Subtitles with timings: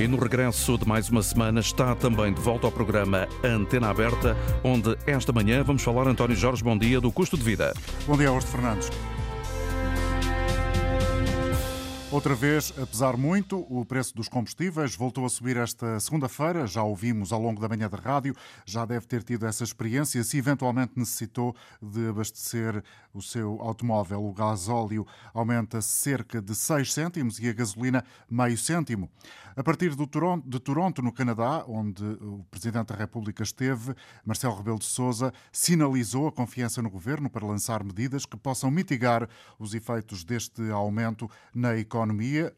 [0.00, 4.34] E no regresso de mais uma semana está também de volta ao programa Antena Aberta,
[4.64, 7.74] onde esta manhã vamos falar, António Jorge, bom dia, do custo de vida.
[8.06, 8.90] Bom dia, Augusto Fernandes.
[12.12, 16.66] Outra vez, a pesar muito, o preço dos combustíveis voltou a subir esta segunda-feira.
[16.66, 18.34] Já ouvimos ao longo da manhã da rádio,
[18.66, 20.24] já deve ter tido essa experiência.
[20.24, 22.82] Se eventualmente necessitou de abastecer
[23.14, 29.08] o seu automóvel, o gasóleo aumenta cerca de 6 cêntimos e a gasolina meio cêntimo.
[29.56, 34.84] A partir de Toronto, no Canadá, onde o Presidente da República esteve, Marcelo Rebelo de
[34.84, 40.70] Sousa sinalizou a confiança no governo para lançar medidas que possam mitigar os efeitos deste
[40.70, 41.99] aumento na economia,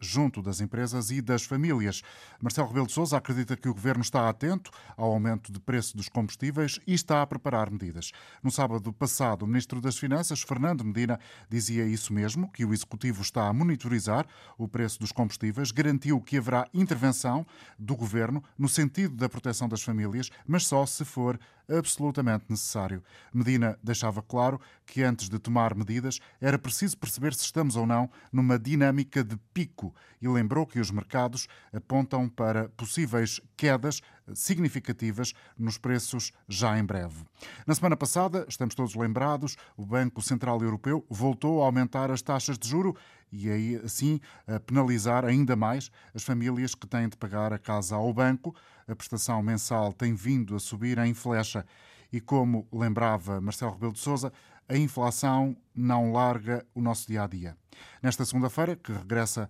[0.00, 2.02] junto das empresas e das famílias.
[2.40, 6.08] Marcelo Rebelo de Sousa acredita que o governo está atento ao aumento de preço dos
[6.08, 8.12] combustíveis e está a preparar medidas.
[8.42, 13.22] No sábado passado, o Ministro das Finanças, Fernando Medina, dizia isso mesmo, que o Executivo
[13.22, 14.26] está a monitorizar
[14.58, 17.46] o preço dos combustíveis, garantiu que haverá intervenção
[17.78, 23.02] do governo no sentido da proteção das famílias, mas só se for absolutamente necessário.
[23.32, 28.10] Medina deixava claro que antes de tomar medidas era preciso perceber se estamos ou não
[28.32, 34.00] numa dinâmica de pico e lembrou que os mercados apontam para possíveis quedas
[34.34, 37.24] significativas nos preços já em breve.
[37.66, 42.58] Na semana passada, estamos todos lembrados, o Banco Central Europeu voltou a aumentar as taxas
[42.58, 42.96] de juro
[43.32, 44.20] e aí assim
[44.66, 48.54] penalizar ainda mais as famílias que têm de pagar a casa ao banco.
[48.86, 51.64] A prestação mensal tem vindo a subir em flecha
[52.12, 54.32] e como lembrava Marcelo Rebelo de Sousa,
[54.68, 57.56] a inflação não larga o nosso dia a dia.
[58.02, 59.48] Nesta segunda-feira, que regressa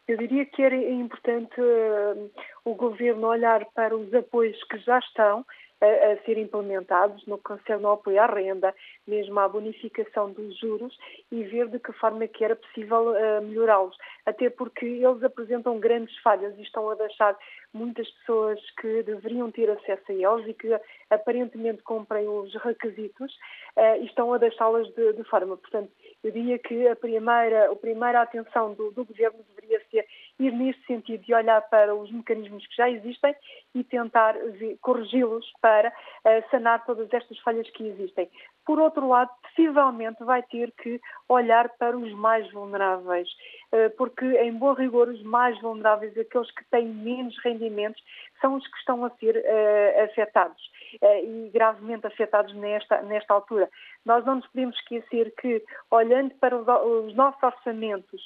[0.07, 2.31] Eu diria que era importante uh,
[2.66, 5.45] o governo olhar para os apoios que já estão
[5.83, 8.73] a, a ser implementados no que concerne ao apoio à renda,
[9.05, 10.97] mesmo à bonificação dos juros
[11.31, 13.97] e ver de que forma é que era possível uh, melhorá-los.
[14.25, 17.38] Até porque eles apresentam grandes falhas e estão a deixar
[17.73, 20.69] muitas pessoas que deveriam ter acesso a eles e que
[21.09, 23.33] aparentemente cumprem os requisitos
[23.75, 25.57] uh, e estão a deixá-las de, de, forma.
[25.57, 25.91] Portanto,
[26.23, 30.07] eu diria que a primeira, a primeira atenção do, do governo deveria ser
[30.39, 33.35] ir neste sentido de olhar para os mecanismos que já existem
[33.75, 34.35] e tentar
[34.81, 38.29] corrigi-los para uh, sanar todas estas falhas que existem.
[38.66, 43.28] Por outro lado, possivelmente vai ter que olhar para os mais vulneráveis,
[43.72, 48.02] uh, porque, em bom rigor, os mais vulneráveis, aqueles que têm menos rendimentos,
[48.40, 50.62] são os que estão a ser uh, afetados
[51.02, 53.68] e gravemente afetados nesta, nesta altura.
[54.06, 58.22] Nós não nos podemos esquecer que, olhando para os nossos orçamentos,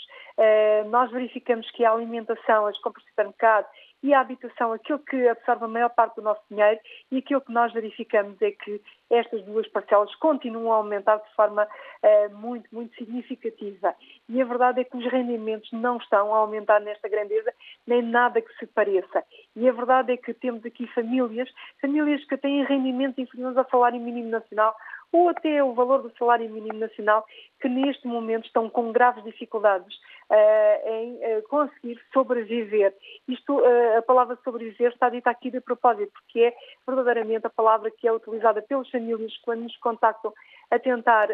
[0.90, 3.68] nós verificamos que a alimentação, as compras de supermercado
[4.04, 6.80] e a habitação aquilo que absorve a maior parte do nosso dinheiro
[7.12, 11.64] e aquilo que nós verificamos é que estas duas parcelas continuam a aumentar de forma
[11.64, 13.96] uh, muito, muito significativa.
[14.30, 17.54] E a verdade é que os rendimentos não estão a aumentar nesta grandeza,
[17.86, 19.24] nem nada que se pareça.
[19.56, 21.50] E a verdade é que temos aqui famílias,
[21.82, 24.76] famílias que têm rendimentos inferiores ao salário mínimo nacional
[25.12, 27.26] ou até o valor do salário mínimo nacional,
[27.62, 29.98] que neste momento estão com graves dificuldades
[30.30, 32.94] em uh, conseguir sobreviver.
[33.28, 36.54] Isto, uh, a palavra sobreviver está dita aqui de propósito, porque é
[36.86, 40.34] verdadeiramente a palavra que é utilizada pelas famílias quando nos contactam
[40.70, 41.30] a tentar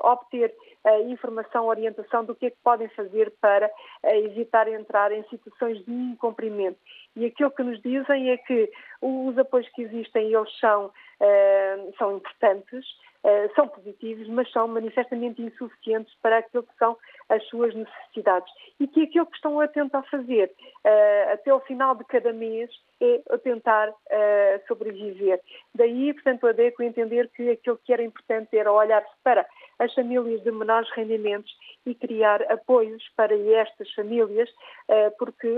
[0.00, 0.52] obter
[1.08, 3.70] informação, orientação do que é que podem fazer para
[4.02, 6.76] evitar entrar em situações de incumprimento.
[7.14, 8.68] E aquilo que nos dizem é que
[9.00, 10.90] os apoios que existem, eles são,
[11.96, 12.84] são importantes,
[13.26, 16.94] eh, são positivos, mas são manifestamente insuficientes para aquilo que são
[17.30, 18.52] as suas necessidades.
[18.78, 20.52] E que aquilo que estão a tentar fazer
[20.84, 25.40] uh, até o final de cada mês é tentar uh, sobreviver.
[25.74, 29.46] Daí, portanto, a DECO entender que aquilo que era importante era olhar-se para
[29.78, 31.50] as famílias de menores rendimentos
[31.86, 34.48] e criar apoios para estas famílias,
[35.18, 35.48] porque,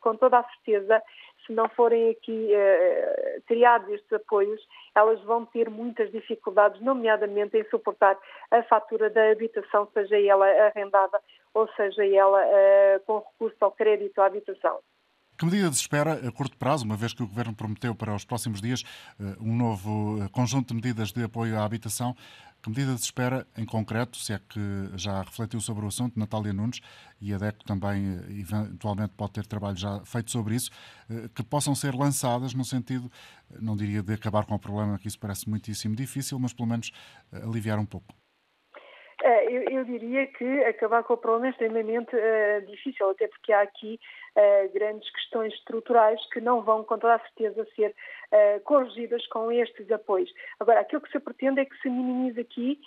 [0.00, 1.02] com toda a certeza,
[1.46, 2.50] se não forem aqui
[3.46, 4.60] criados estes apoios,
[4.94, 8.18] elas vão ter muitas dificuldades, nomeadamente em suportar
[8.50, 11.20] a fatura da habitação, seja ela arrendada
[11.54, 14.80] ou seja ela uh, com recurso ao crédito à habitação.
[15.44, 18.62] Que medidas espera a curto prazo, uma vez que o Governo prometeu para os próximos
[18.62, 18.82] dias
[19.20, 22.16] eh, um novo conjunto de medidas de apoio à habitação?
[22.62, 24.58] Que medidas espera em concreto, se é que
[24.96, 26.80] já refletiu sobre o assunto, Natália Nunes,
[27.20, 30.70] e a DECO também eventualmente pode ter trabalho já feito sobre isso,
[31.34, 33.12] que possam ser lançadas no sentido,
[33.60, 36.90] não diria de acabar com o problema, que isso parece muitíssimo difícil, mas pelo menos
[37.30, 38.14] aliviar um pouco?
[39.54, 43.62] Eu, eu, diria que acabar com o problema é extremamente uh, difícil, até porque há
[43.62, 43.98] aqui
[44.36, 47.94] uh, grandes questões estruturais que não vão, com toda a certeza, ser
[48.32, 50.32] uh, corrigidas com estes apoios.
[50.60, 52.80] Agora, aquilo que se pretende é que se minimize aqui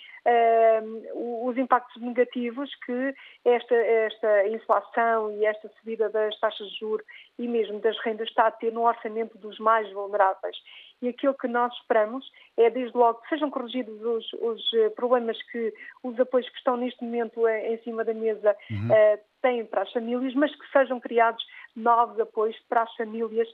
[1.14, 3.14] os impactos negativos que
[3.46, 7.06] esta, esta inflação e esta subida das taxas de juros
[7.38, 10.56] e mesmo das rendas está a ter no orçamento dos mais vulneráveis
[11.00, 15.40] e aquilo que nós esperamos é, desde logo, que sejam corrigidos os, os eh, problemas
[15.50, 15.72] que
[16.02, 18.88] os apoios que estão neste momento em, em cima da mesa uhum.
[18.88, 21.44] uh, têm para as famílias, mas que sejam criados
[21.74, 23.48] novos apoios para as famílias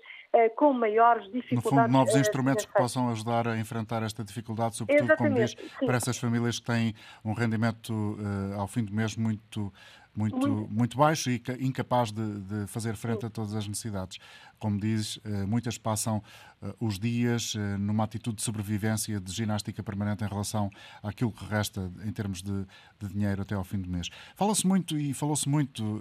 [0.56, 1.64] com maiores dificuldades.
[1.64, 5.66] No fundo, novos uh, instrumentos que possam ajudar a enfrentar esta dificuldade, sobretudo, Exatamente, como
[5.66, 5.86] diz, sim.
[5.86, 6.94] para essas famílias que têm
[7.24, 8.18] um rendimento
[8.56, 9.72] ao fim do mês muito
[10.16, 14.18] muito, muito, baixo e incapaz de, de, fazer frente a todas as necessidades.
[14.58, 16.22] Como diz, eh, muitas passam
[16.62, 20.70] eh, os dias eh, numa atitude de sobrevivência, de ginástica permanente em relação
[21.02, 22.64] àquilo que resta em termos de,
[22.98, 24.08] de dinheiro até ao fim do mês.
[24.36, 26.00] Fala-se muito e falou-se muito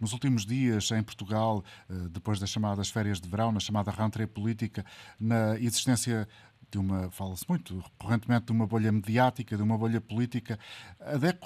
[0.00, 1.64] nos últimos dias em Portugal,
[2.10, 4.84] depois das chamadas férias de verão, na chamada rentrée política,
[5.20, 6.26] na existência
[6.70, 10.58] de uma, fala-se muito recorrentemente de uma bolha mediática, de uma bolha política.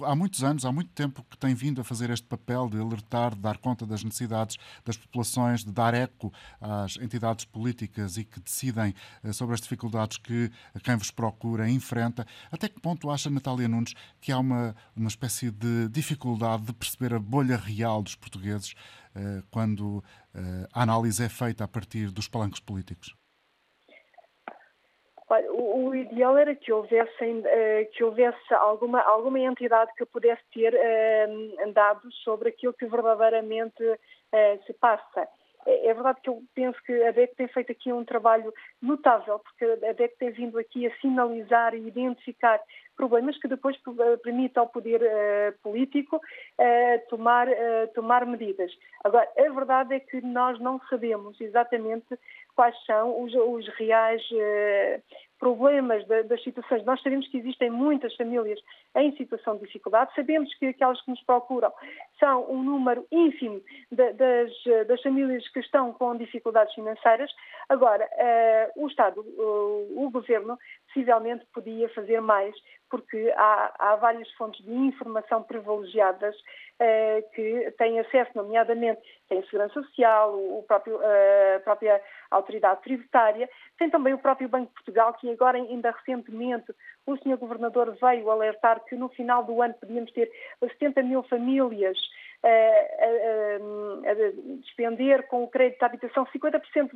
[0.05, 3.35] Há muitos anos, há muito tempo que tem vindo a fazer este papel de alertar,
[3.35, 8.41] de dar conta das necessidades das populações, de dar eco às entidades políticas e que
[8.41, 10.51] decidem eh, sobre as dificuldades que
[10.83, 12.27] quem vos procura enfrenta.
[12.51, 17.15] Até que ponto acha, Natália Nunes, que há uma, uma espécie de dificuldade de perceber
[17.15, 18.75] a bolha real dos portugueses
[19.51, 20.03] quando
[20.35, 23.15] eh, a análise é feita a partir dos palancos políticos?
[25.29, 30.75] Olha, o, ideal era que houvesse, uh, que houvesse alguma, alguma entidade que pudesse ter
[31.73, 33.83] dados sobre aquilo que verdadeiramente
[34.67, 35.27] se passa.
[35.67, 39.39] É, é verdade que eu penso que a DEC tem feito aqui um trabalho notável,
[39.39, 42.61] porque a DEC tem vindo aqui a sinalizar e identificar
[42.97, 43.77] problemas que depois
[44.23, 48.73] permite ao poder uh, político uh, tomar, uh, tomar medidas.
[49.03, 52.19] Agora, a verdade é que nós não sabemos exatamente
[52.55, 54.23] quais são os, os reais
[55.39, 56.85] problemas das situações.
[56.85, 58.61] Nós sabemos que existem muitas famílias
[58.95, 61.73] em situação de dificuldade, sabemos que aquelas que nos procuram
[62.23, 63.61] são um número ínfimo
[63.91, 64.53] de, das,
[64.87, 67.29] das, famílias que estão com dificuldades financeiras.
[67.69, 72.55] Agora, uh, o Estado, uh, o Governo, possivelmente podia fazer mais,
[72.89, 79.45] porque há, há várias fontes de informação privilegiadas uh, que têm acesso, nomeadamente tem a
[79.45, 81.01] Segurança Social, o próprio,
[81.57, 83.49] a própria Autoridade Tributária,
[83.79, 86.73] tem também o próprio Banco de Portugal, que agora, ainda recentemente,
[87.07, 87.37] o Sr.
[87.37, 91.99] Governador veio alertar que no final do ano podíamos ter 70 mil famílias
[92.43, 94.15] a, a, a
[94.61, 96.91] despender com o crédito de habitação 50%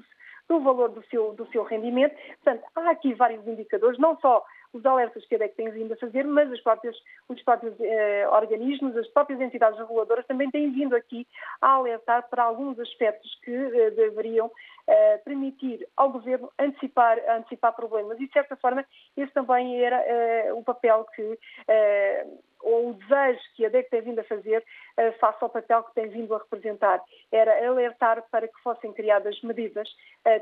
[0.48, 2.16] do valor do seu, do seu rendimento.
[2.42, 4.44] Portanto, há aqui vários indicadores, não só
[4.76, 6.96] os alertas que a DEC tem vindo a fazer, mas os próprios,
[7.28, 11.26] os próprios eh, organismos, as próprias entidades reguladoras também têm vindo aqui
[11.60, 14.50] a alertar para alguns aspectos que eh, deveriam
[14.88, 18.20] eh, permitir ao Governo antecipar, antecipar problemas.
[18.20, 18.84] E, de certa forma,
[19.16, 22.24] esse também era eh, o papel que eh,
[22.60, 24.64] ou o desejo que a DEC tem vindo a fazer
[24.98, 27.00] uh, face ao papel que tem vindo a representar.
[27.30, 29.88] Era alertar para que fossem criadas medidas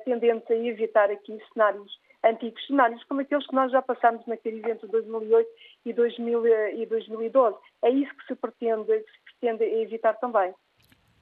[0.04, 4.71] tendentes a evitar aqui cenários antigos, cenários como aqueles que nós já passámos na crise
[4.71, 5.49] entre 2008
[5.85, 6.47] e, 2000,
[6.81, 7.57] e 2012.
[7.83, 10.54] É isso que se pretende, que se pretende evitar também.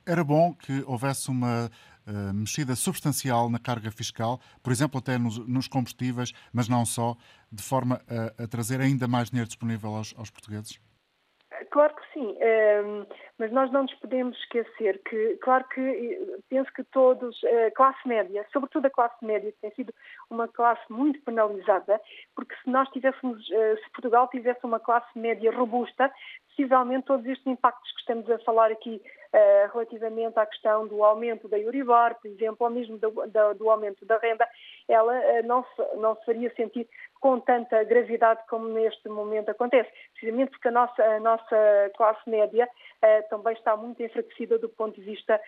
[0.06, 1.70] Era bom que houvesse uma
[2.06, 7.16] uh, mexida substancial na carga fiscal, por exemplo, até nos, nos combustíveis, mas não só,
[7.50, 10.80] de forma a, a trazer ainda mais dinheiro disponível aos, aos portugueses?
[11.72, 13.06] Claro que sim, ehm,
[13.38, 17.70] mas nós não nos podemos esquecer que, claro que eh, penso que todos, a eh,
[17.70, 19.90] classe média, sobretudo a classe média, tem sido
[20.28, 21.98] uma classe muito penalizada,
[22.36, 26.12] porque se nós tivéssemos, eh, se Portugal tivesse uma classe média robusta,
[26.48, 29.00] possivelmente todos estes impactos que estamos a falar aqui
[29.72, 34.04] relativamente à questão do aumento da Euribor, por exemplo, ou mesmo do, do, do aumento
[34.04, 34.46] da renda,
[34.88, 36.86] ela não, se, não se faria sentir
[37.20, 42.68] com tanta gravidade como neste momento acontece, precisamente porque a nossa, a nossa classe média
[42.68, 45.40] uh, também está muito enfraquecida do ponto de vista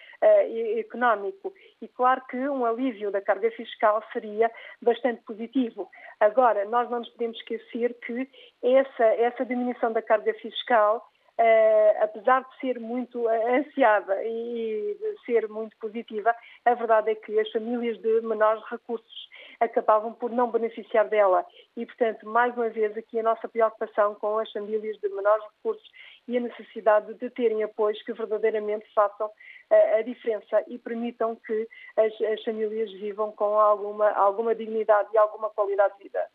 [0.78, 1.52] económico.
[1.82, 4.50] E claro que um alívio da carga fiscal seria
[4.80, 5.90] bastante positivo.
[6.20, 8.28] Agora, nós não nos podemos esquecer que
[8.62, 11.04] essa, essa diminuição da carga fiscal
[11.36, 16.32] Uh, apesar de ser muito ansiada e de ser muito positiva,
[16.64, 21.44] a verdade é que as famílias de menores recursos acabavam por não beneficiar dela.
[21.76, 25.90] E, portanto, mais uma vez, aqui a nossa preocupação com as famílias de menores recursos
[26.28, 29.30] e a necessidade de terem apoios que verdadeiramente façam
[29.70, 35.18] a, a diferença e permitam que as, as, famílias vivam com alguma, alguma dignidade e
[35.18, 36.26] alguma qualidade de vida.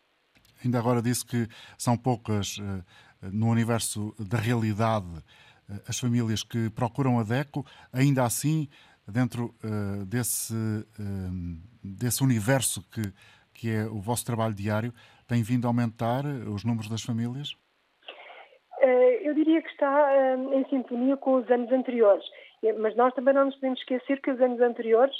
[0.63, 2.83] Ainda agora disse que são poucas, eh,
[3.21, 5.07] no universo da realidade,
[5.69, 8.67] eh, as famílias que procuram a DECO, ainda assim
[9.07, 13.01] dentro uh, desse, uh, desse universo que,
[13.53, 14.93] que é o vosso trabalho diário,
[15.27, 17.55] tem vindo a aumentar os números das famílias?
[19.21, 22.23] Eu diria que está em sintonia com os anos anteriores,
[22.79, 25.15] mas nós também não nos podemos esquecer que os anos anteriores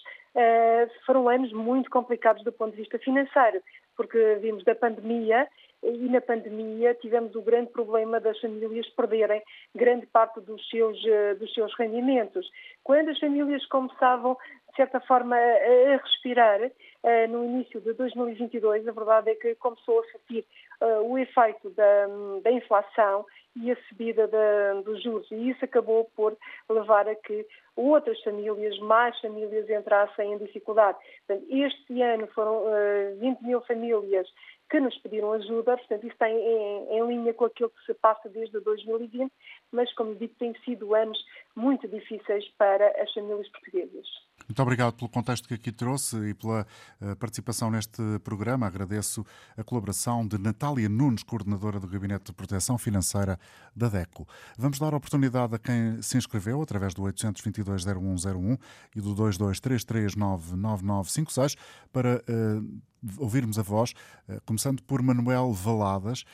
[1.06, 3.62] foram anos muito complicados do ponto de vista financeiro,
[3.96, 5.48] porque vimos da pandemia
[5.84, 9.42] e na pandemia tivemos o grande problema das famílias perderem
[9.74, 12.50] grande parte dos seus, eh, dos seus rendimentos.
[12.84, 14.38] Quando as famílias começavam,
[14.70, 16.60] de certa forma, a respirar,
[17.04, 20.46] eh, no início de 2022, a verdade é que começou a sentir
[20.82, 22.08] eh, o efeito da,
[22.44, 25.30] da inflação e a subida da, dos juros.
[25.32, 26.38] E isso acabou por
[26.70, 27.46] levar a que
[27.76, 30.98] outras famílias, mais famílias, entrassem em dificuldade.
[31.26, 34.28] Portanto, este ano foram uh, 20 mil famílias
[34.70, 38.30] que nos pediram ajuda, portanto, isso está em, em, linha com aquilo que se passa
[38.30, 39.32] desde 2020,
[39.72, 41.18] mas, como digo, têm sido anos
[41.56, 44.29] muito difíceis para as famílias portuguesas.
[44.50, 46.66] Muito obrigado pelo contexto que aqui trouxe e pela
[47.00, 48.66] uh, participação neste programa.
[48.66, 49.24] Agradeço
[49.56, 53.38] a colaboração de Natália Nunes, coordenadora do Gabinete de Proteção Financeira
[53.76, 54.28] da DECO.
[54.58, 58.60] Vamos dar oportunidade a quem se inscreveu através do 822-0101
[58.96, 61.56] e do 2233999956
[61.94, 62.82] para uh,
[63.20, 63.94] ouvirmos a voz,
[64.28, 66.26] uh, começando por Manuel Valadas,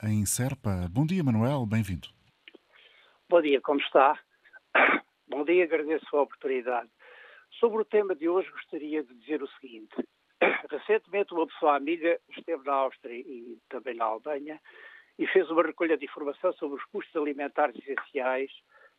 [0.00, 0.88] em Serpa.
[0.92, 2.06] Bom dia, Manuel, bem-vindo.
[3.28, 4.16] Bom dia, como está?
[5.28, 6.88] Bom dia, agradeço a oportunidade.
[7.64, 9.96] Sobre o tema de hoje, gostaria de dizer o seguinte.
[10.70, 14.60] Recentemente, uma pessoa amiga esteve na Áustria e também na Alemanha
[15.18, 18.50] e fez uma recolha de informação sobre os custos alimentares essenciais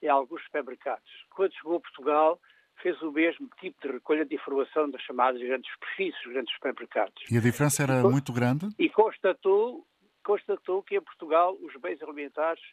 [0.01, 1.07] em alguns supermercados.
[1.29, 2.41] Quando chegou a Portugal,
[2.81, 7.23] fez o mesmo tipo de recolha de informação das chamadas grandes superfícies, grandes supermercados.
[7.29, 8.67] E a diferença era e, muito grande?
[8.79, 9.85] E constatou,
[10.23, 12.63] constatou que em Portugal os bens alimentares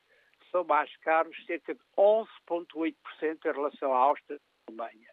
[0.51, 5.12] são mais caros, cerca de 11,8% em relação à Áustria e à Alemanha.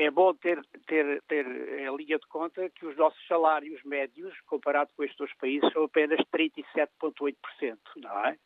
[0.00, 4.90] É bom ter, ter, ter em linha de conta que os nossos salários médios, comparado
[4.96, 8.38] com estes dois países, são apenas 37,8%, não é?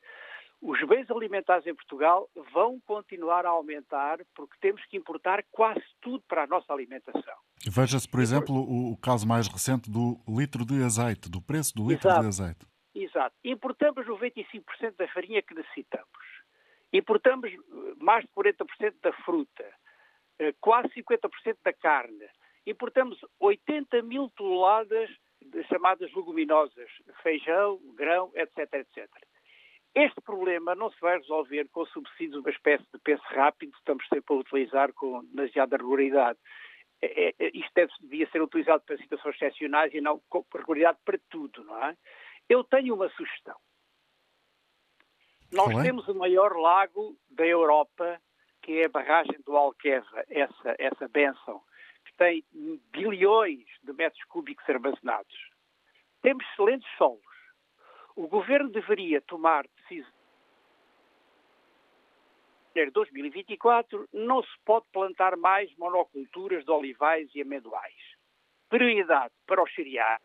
[0.61, 6.25] Os bens alimentares em Portugal vão continuar a aumentar porque temos que importar quase tudo
[6.27, 7.37] para a nossa alimentação.
[7.71, 12.09] Veja-se, por exemplo, o, caso mais recente do litro de azeite, do preço do litro
[12.09, 12.21] Exato.
[12.23, 12.67] de azeite.
[12.97, 13.37] Exato.
[13.45, 16.09] Importamos 95% da farinha que necessitamos.
[16.93, 17.53] Importamos
[18.01, 19.84] mais de 40% da fruta, eh,
[20.61, 22.29] quase 50% da carne.
[22.67, 25.11] Importamos 80 mil toneladas
[25.41, 26.91] de chamadas leguminosas,
[27.23, 29.09] feijão, grão, etc, etc.
[29.95, 33.73] Este problema não se vai resolver com o subsídio de uma espécie de penso rápido
[33.77, 36.39] estamos sempre a utilizar com demasiada regularidade.
[37.01, 41.19] É, é, isto deve, devia ser utilizado para situações excepcionais e não com regularidade para
[41.31, 41.97] tudo, não é?
[42.49, 43.57] Eu tenho uma sugestão.
[45.53, 48.14] Nós temos o maior lago da Europa,
[48.65, 51.63] que é a barragem do Alqueva, essa, essa benção,
[52.05, 52.45] que tem
[52.91, 55.51] bilhões de metros cúbicos armazenados.
[56.23, 57.35] Temos excelentes solos
[58.17, 60.13] o governo deveria tomar decisão.
[62.77, 67.95] Em 2024 não se pode plantar mais monoculturas de olivais e amendoais.
[68.69, 70.21] Prioridade para os cereais,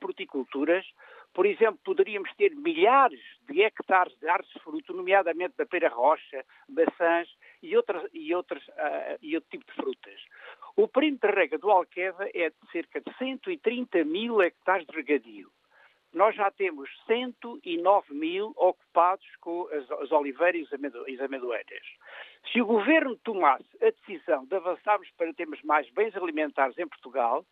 [0.00, 0.86] fruticulturas,
[1.34, 6.44] por exemplo, poderíamos ter milhares de hectares de árvores de fruto, nomeadamente da pera rocha,
[6.68, 7.28] maçãs
[7.62, 10.20] e, outras, e, outras, uh, e outro tipo de frutas.
[10.76, 15.50] O perímetro de rega do Alqueva é de cerca de 130 mil hectares de regadio
[16.14, 21.86] nós já temos 109 mil ocupados com as, as oliveiras e as amendoeiras.
[22.52, 27.44] Se o governo tomasse a decisão de avançarmos para termos mais bens alimentares em Portugal,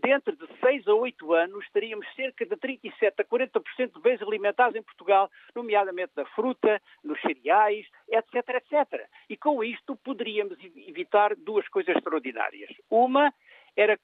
[0.00, 4.76] dentro de 6 a 8 anos, teríamos cerca de 37 a 40% de bens alimentares
[4.76, 9.08] em Portugal, nomeadamente da fruta, nos cereais, etc, etc.
[9.28, 12.70] E com isto poderíamos evitar duas coisas extraordinárias.
[12.90, 13.32] Uma
[13.76, 13.98] era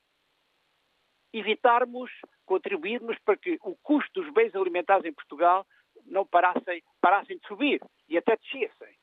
[1.33, 2.11] evitarmos,
[2.45, 5.67] contribuirmos para que o custo dos bens alimentares em Portugal
[6.05, 8.95] não parassem, parassem de subir e até descessem.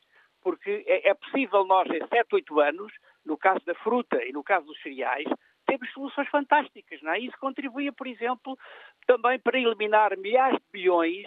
[0.41, 2.93] Porque é, é possível nós, em 7, 8 anos,
[3.25, 5.27] no caso da fruta e no caso dos cereais,
[5.69, 7.01] temos soluções fantásticas.
[7.01, 7.19] Não é?
[7.19, 8.57] Isso contribuía, por exemplo,
[9.05, 11.25] também para eliminar milhares de bilhões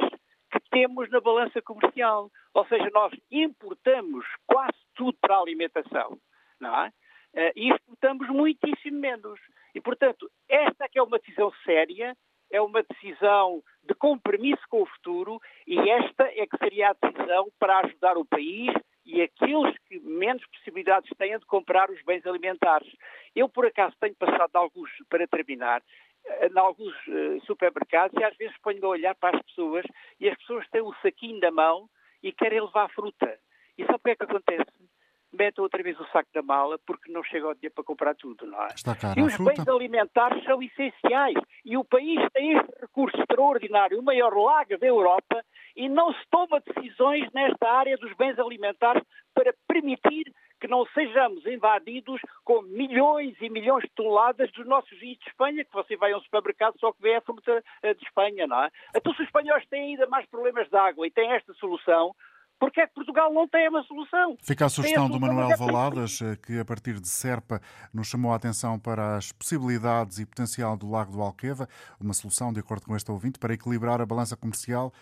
[0.50, 2.30] que temos na balança comercial.
[2.52, 6.18] Ou seja, nós importamos quase tudo para a alimentação.
[6.60, 6.92] Não é?
[7.34, 9.40] Eh, e exportamos muitíssimo menos.
[9.74, 12.14] E, portanto, esta é que é uma decisão séria,
[12.50, 17.48] é uma decisão de compromisso com o futuro e esta é que seria a decisão
[17.58, 18.70] para ajudar o país
[19.04, 22.90] e aqueles que menos possibilidades têm de comprar os bens alimentares.
[23.34, 25.82] Eu, por acaso, tenho passado alguns, para terminar,
[26.24, 29.84] eh, em alguns uh, supermercados e às vezes ponho-me a olhar para as pessoas
[30.20, 31.88] e as pessoas têm o saquinho na mão
[32.22, 33.38] e querem levar fruta.
[33.76, 34.70] E sabe o que é que acontece?
[35.32, 38.46] metem outra vez o saco da mala porque não chega o dinheiro para comprar tudo,
[38.46, 38.68] não é?
[39.16, 41.38] E os bens alimentares são essenciais.
[41.64, 45.42] E o país tem este recurso extraordinário, o maior lago da Europa,
[45.76, 49.02] e não se toma decisões nesta área dos bens alimentares
[49.34, 55.18] para permitir que não sejamos invadidos com milhões e milhões de toneladas dos nossos vinhos
[55.18, 58.04] de Espanha, que você vai a um supermercado só que vê a fruta eh, de
[58.04, 58.70] Espanha, não é?
[58.94, 62.14] Então se os espanhóis têm ainda mais problemas de água e têm esta solução,
[62.60, 64.36] porque é que Portugal não tem uma solução?
[64.40, 67.60] Fica a sugestão do Manuel Valadas, eh, que a partir de Serpa
[67.92, 71.68] nos chamou a atenção para as possibilidades e potencial do Lago do Alqueva,
[72.00, 74.92] uma solução, de acordo com este ouvinte, para equilibrar a balança comercial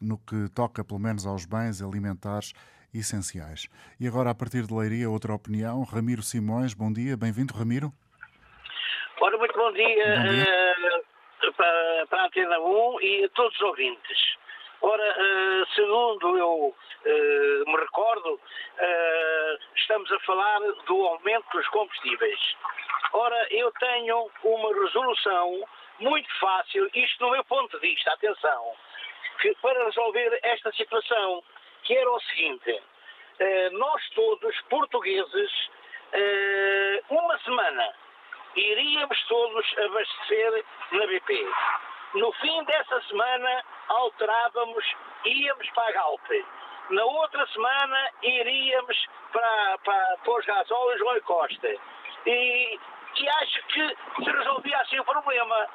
[0.00, 2.52] no que toca, pelo menos, aos bens alimentares
[2.94, 3.68] essenciais.
[4.00, 5.82] E agora, a partir de Leiria, outra opinião.
[5.84, 7.16] Ramiro Simões, bom dia.
[7.16, 7.92] Bem-vindo, Ramiro.
[9.20, 10.76] Ora, muito bom dia, bom dia.
[11.48, 14.36] Uh, para, para a Antena 1 e a todos os ouvintes.
[14.82, 18.38] Ora, uh, segundo eu uh, me recordo,
[19.76, 22.38] estamos a falar do aumento dos combustíveis.
[23.12, 25.64] Ora, eu tenho uma resolução
[25.98, 28.72] muito fácil, isto no meu ponto de vista, atenção,
[29.40, 31.42] que para resolver esta situação,
[31.84, 32.82] que era o seguinte,
[33.72, 35.70] nós todos, portugueses,
[37.10, 37.94] uma semana,
[38.56, 41.46] iríamos todos abastecer na BP.
[42.14, 44.84] No fim dessa semana, alterávamos,
[45.24, 46.30] íamos para a Galp.
[46.90, 51.74] Na outra semana, iríamos para, para, para os gasóleos Rui Costa.
[52.26, 52.78] E,
[53.16, 55.68] e acho que se resolvia assim o problema.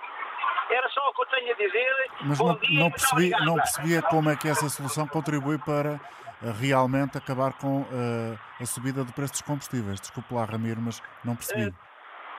[0.72, 2.12] Era só o que eu tenho a dizer.
[2.22, 6.00] Mas não, dia, não, percebi, não percebia como é que essa solução contribui para
[6.44, 10.00] eh, realmente acabar com uh, a subida do preço dos combustíveis.
[10.00, 11.68] Desculpe lá, Ramiro, mas não percebi.
[11.68, 11.76] Uh,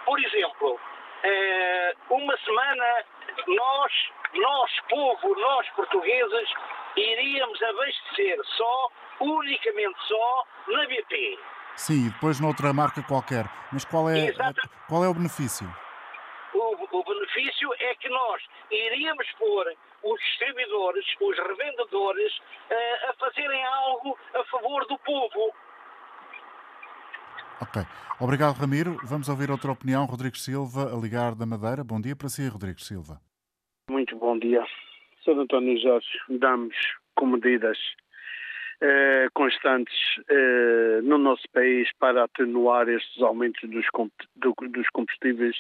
[0.05, 3.05] por exemplo, uh, uma semana
[3.47, 3.93] nós,
[4.35, 6.49] nós, povo, nós portugueses,
[6.97, 8.89] iríamos abastecer só,
[9.21, 11.39] unicamente só, na BP.
[11.77, 13.47] Sim, e depois noutra marca qualquer.
[13.73, 14.33] Mas qual é,
[14.89, 15.67] qual é o benefício?
[16.55, 19.67] O, o benefício é que nós iríamos pôr
[20.05, 25.53] os distribuidores, os revendedores, uh, a fazerem algo a favor do povo.
[27.61, 27.83] Ok.
[28.21, 28.97] Obrigado, Ramiro.
[29.05, 30.05] Vamos ouvir outra opinião.
[30.05, 31.85] Rodrigues Silva, a ligar da Madeira.
[31.85, 33.21] Bom dia para si, Rodrigues Silva.
[33.89, 34.65] Muito bom dia.
[35.25, 35.39] Sr.
[35.39, 36.75] António Jorge, damos
[37.15, 37.79] com medidas
[38.85, 39.95] eh, constantes
[40.29, 43.87] eh, no nosso país para atenuar estes aumentos dos,
[44.93, 45.57] combustíveis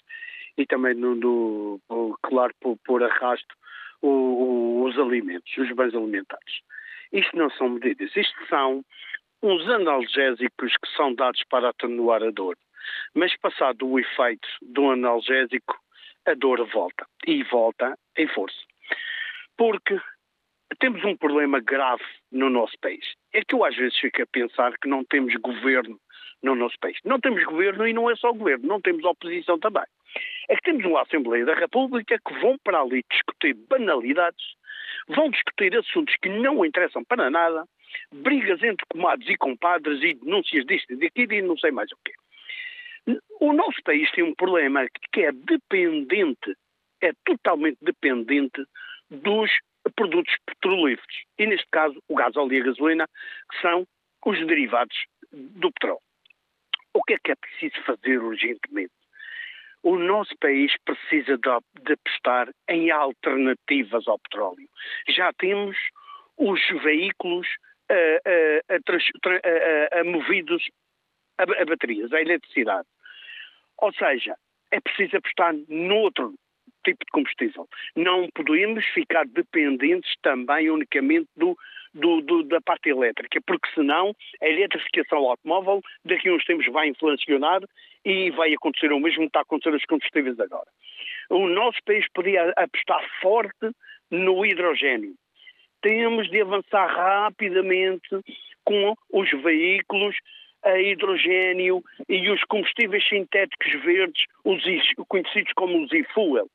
[0.58, 1.80] e também, no, do,
[2.20, 3.54] claro, por, por arrasto
[4.02, 6.62] o, o, os alimentos, os bens alimentares.
[7.12, 8.84] Isto não são medidas, isto são
[9.40, 12.56] uns analgésicos que são dados para atenuar a dor.
[13.14, 15.78] Mas passado o efeito do analgésico,
[16.26, 17.06] a dor volta.
[17.24, 18.58] E volta em força.
[19.56, 19.96] Porque
[20.78, 23.04] temos um problema grave no nosso país.
[23.32, 25.98] É que eu às vezes fico a pensar que não temos governo
[26.42, 26.98] no nosso país.
[27.04, 29.84] Não temos governo e não é só governo, não temos oposição também.
[30.48, 34.44] É que temos uma Assembleia da República que vão para ali discutir banalidades,
[35.08, 37.64] vão discutir assuntos que não interessam para nada,
[38.12, 41.96] brigas entre comadres e compadres e denúncias disto e daquilo e não sei mais o
[42.04, 42.12] quê.
[43.40, 46.54] O nosso país tem um problema que é dependente,
[47.00, 48.64] é totalmente dependente
[49.10, 49.50] dos
[49.90, 51.24] produtos petrolíferos.
[51.38, 53.08] E neste caso, o gás óleo e a gasolina,
[53.50, 53.86] que são
[54.24, 54.96] os derivados
[55.32, 56.00] do petróleo.
[56.94, 58.92] O que é que é preciso fazer urgentemente?
[59.82, 64.68] O nosso país precisa de, de apostar em alternativas ao petróleo.
[65.08, 65.76] Já temos
[66.36, 67.48] os veículos
[67.88, 70.62] a, a, a, movidos
[71.38, 72.86] a, baterias, a eletricidade.
[73.78, 74.36] Ou seja,
[74.70, 76.34] é preciso apostar noutro
[76.84, 77.68] tipo de combustível.
[77.96, 81.56] Não podemos ficar dependentes também unicamente do,
[81.94, 86.88] do, do, da parte elétrica, porque senão a eletrificação automóvel daqui a uns tempos vai
[86.88, 87.60] inflacionar
[88.04, 90.68] e vai acontecer o mesmo que está a acontecer aos combustíveis agora.
[91.30, 93.70] O nosso país podia apostar forte
[94.10, 95.14] no hidrogênio.
[95.80, 98.08] Temos de avançar rapidamente
[98.64, 100.16] com os veículos
[100.62, 104.62] a hidrogênio e os combustíveis sintéticos verdes, os
[105.08, 106.48] conhecidos como os e-fuel.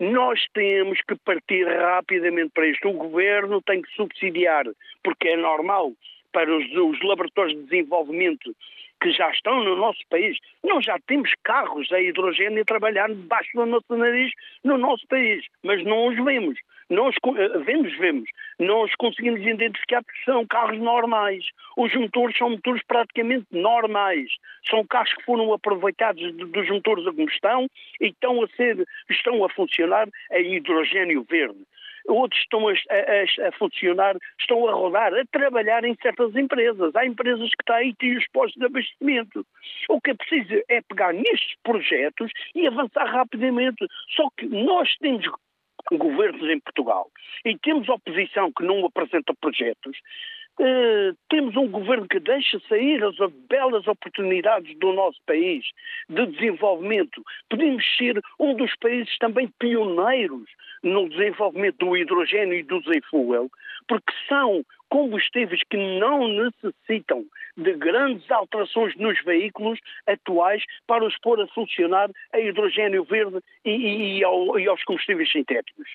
[0.00, 2.88] Nós temos que partir rapidamente para isto.
[2.88, 4.64] O governo tem que subsidiar,
[5.02, 5.92] porque é normal
[6.32, 8.54] para os, os laboratórios de desenvolvimento
[9.00, 10.36] que já estão no nosso país.
[10.62, 14.32] Nós já temos carros a hidrogênio a trabalhar debaixo do nosso nariz
[14.64, 16.58] no nosso país, mas não os vemos.
[16.90, 18.28] Nós eh, vemos, vemos.
[18.58, 21.44] Nós conseguimos identificar que são carros normais.
[21.76, 24.30] Os motores são motores praticamente normais.
[24.68, 27.68] São carros que foram aproveitados dos motores a combustão
[28.00, 31.64] e estão a ser, estão a funcionar a hidrogênio verde
[32.06, 36.94] outros estão a, a, a, funcionar, estão a rodar, a trabalhar em certas empresas.
[36.94, 39.46] Há empresas que têm aí os postos de abastecimento.
[39.88, 43.86] O que é preciso é pegar nestes projetos e avançar rapidamente.
[44.14, 45.26] Só que nós temos
[45.92, 47.10] governos em Portugal
[47.44, 49.98] e temos oposição que não apresenta projetos,
[50.56, 53.16] Uh, temos um governo que deixa sair as
[53.48, 55.64] belas oportunidades do nosso país
[56.08, 57.20] de desenvolvimento.
[57.50, 60.48] Podemos ser um dos países também pioneiros
[60.84, 63.50] no desenvolvimento do hidrogênio e do e-fuel,
[63.88, 67.24] porque são combustíveis que não necessitam
[67.56, 73.70] de grandes alterações nos veículos atuais para os pôr a funcionar a hidrogênio verde e,
[73.70, 75.88] e, e, ao, e aos combustíveis sintéticos.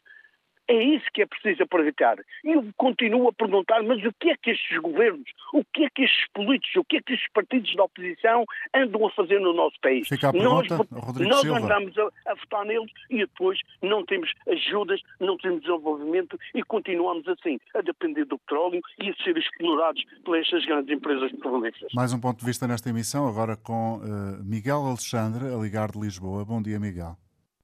[0.70, 2.18] É isso que é preciso aproveitar.
[2.44, 5.90] E eu continuo a perguntar, mas o que é que estes governos, o que é
[5.90, 9.52] que estes políticos, o que é que estes partidos da oposição andam a fazer no
[9.52, 10.08] nosso país?
[10.08, 15.02] Fica a pergunta, nós, nós andamos a, a, votar neles e depois não temos ajudas,
[15.20, 20.38] não temos desenvolvimento e continuamos assim, a depender do petróleo e a ser explorados por
[20.38, 21.92] estas grandes empresas petrolíferas.
[21.96, 26.00] Mais um ponto de vista nesta emissão, agora com uh, Miguel Alexandre, a ligar de
[26.00, 26.46] Lisboa.
[26.46, 27.18] Bom dia, Miguel.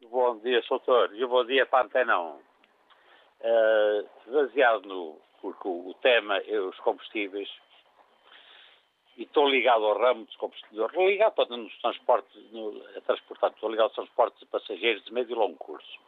[0.10, 1.12] Bom dia, doutor.
[1.14, 2.55] E bom dia para a Antena 1.
[3.46, 5.22] Uh, baseado no.
[5.40, 7.48] porque o, tema é os combustíveis,
[9.16, 13.70] e estou ligado ao ramo dos combustíveis, ligado para nos transportes, no, a transportar, estou
[13.70, 16.00] ligado aos transportes de passageiros de médio e longo curso.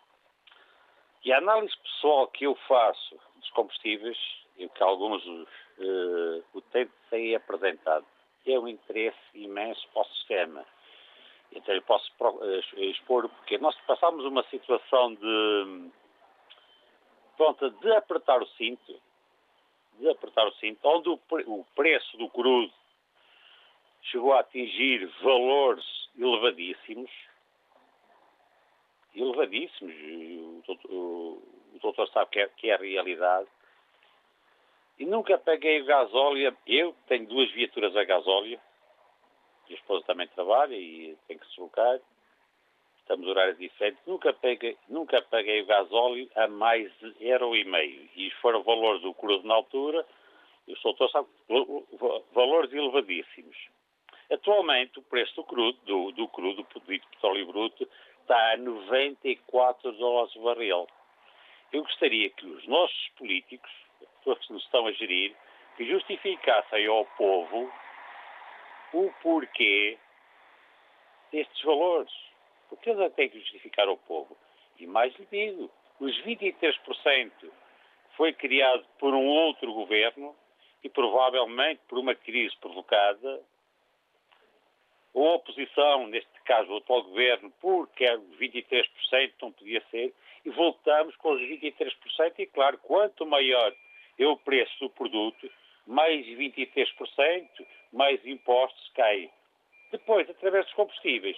[1.23, 4.17] E a análise pessoal que eu faço dos combustíveis,
[4.57, 6.61] e que alguns uh, o
[7.11, 8.05] têm apresentado,
[8.47, 10.65] é um interesse imenso para o sistema.
[11.51, 15.91] Então eu posso uh, expor porque nós passamos uma situação de
[17.81, 18.99] de apertar o cinto,
[19.99, 22.73] de apertar o cinto, onde o, o preço do crudo
[24.03, 25.85] chegou a atingir valores
[26.17, 27.11] elevadíssimos,
[29.13, 29.93] elevadíssimos,
[30.67, 33.47] o, o, o doutor sabe que é, que é a realidade,
[34.99, 38.59] e nunca paguei o gasóleo, eu tenho duas viaturas a gasóleo,
[39.69, 41.99] a esposa também trabalha e tem que se deslocar,
[43.07, 48.09] estamos horários diferentes, nunca paguei, nunca paguei o gasóleo a mais de euro e meio.
[48.17, 50.05] E foram valores do crudo na altura,
[50.67, 51.25] o doutor
[52.33, 53.55] valores elevadíssimos.
[54.29, 57.87] Atualmente, o preço do crudo, do, do crudo, do petróleo bruto,
[58.19, 60.85] está a 94 dólares o barril.
[61.71, 65.33] Eu gostaria que os nossos políticos, as pessoas que nos estão a gerir,
[65.77, 67.71] que justificassem ao povo
[68.91, 69.97] o porquê
[71.31, 72.26] destes valores
[72.69, 74.35] porque eles têm que justificar ao povo.
[74.79, 77.31] E mais lhe digo, os 23%
[78.15, 80.35] foi criado por um outro governo
[80.83, 83.41] e provavelmente por uma crise provocada.
[85.15, 90.13] A oposição, neste caso o atual governo, porque era 23%, não podia ser,
[90.45, 93.73] e voltamos com os 23%, e claro, quanto maior
[94.17, 95.49] é o preço do produto,
[95.85, 97.47] mais 23%,
[97.91, 99.31] mais impostos caem.
[99.91, 101.37] Depois, através dos combustíveis,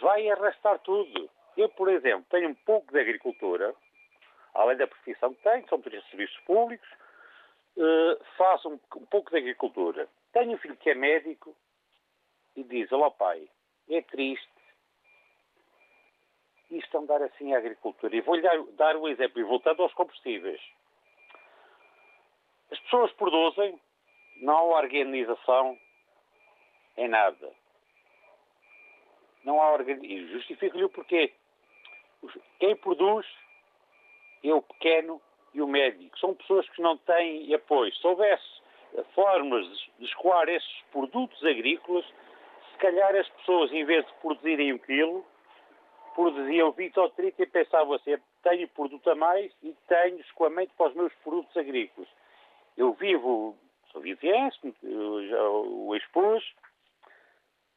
[0.00, 1.30] vai arrastar tudo.
[1.56, 3.74] Eu, por exemplo, tenho um pouco de agricultura,
[4.54, 6.88] além da profissão que tenho, são três serviços públicos,
[7.76, 10.08] uh, faço um, um, pouco de agricultura.
[10.32, 11.54] Tenho um filho que é médico
[12.56, 13.48] e diz, olá pai,
[13.88, 14.52] é triste
[16.72, 18.16] isto andar assim à agricultura.
[18.16, 20.60] E vou-lhe dar, dar um exemplo, e voltando aos combustíveis.
[22.70, 23.78] As pessoas produzem,
[24.38, 25.78] não há organização
[26.96, 27.52] em nada.
[29.44, 30.28] Não há organismo.
[30.28, 31.32] Justifico-lhe o porquê.
[32.58, 33.26] Quem produz
[34.44, 35.20] é o pequeno
[35.54, 36.10] e o médio.
[36.18, 37.92] São pessoas que não têm apoio.
[37.94, 38.62] Se houvesse
[39.14, 39.66] formas
[39.98, 42.04] de escoar esses produtos agrícolas,
[42.72, 45.24] se calhar as pessoas, em vez de produzirem um quilo,
[46.14, 50.88] produziam 20 ou 30 e pensavam assim, tenho produto a mais e tenho escoamento para
[50.88, 52.08] os meus produtos agrícolas.
[52.76, 53.56] Eu vivo,
[53.90, 56.44] sou viviense, o expus,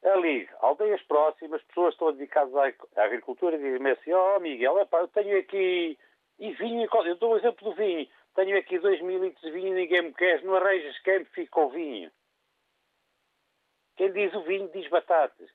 [0.05, 2.53] ali, aldeias próximas, pessoas estão dedicadas
[2.95, 5.97] à agricultura dizem-me assim, oh, Miguel, epá, eu tenho aqui,
[6.39, 9.69] e vinho, eu dou o exemplo do vinho, tenho aqui 2 mil litros de vinho
[9.69, 12.11] e ninguém me quer, não arranjas quem me fica o vinho.
[13.95, 15.49] Quem diz o vinho diz batatas.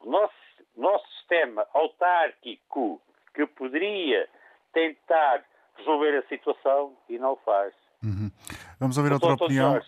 [0.00, 0.34] O nosso,
[0.76, 3.00] nosso sistema autárquico
[3.32, 4.28] que poderia
[4.72, 5.44] tentar
[5.76, 7.72] resolver a situação e não o faz.
[8.02, 8.30] Uhum.
[8.80, 9.78] Vamos ouvir outra opinião.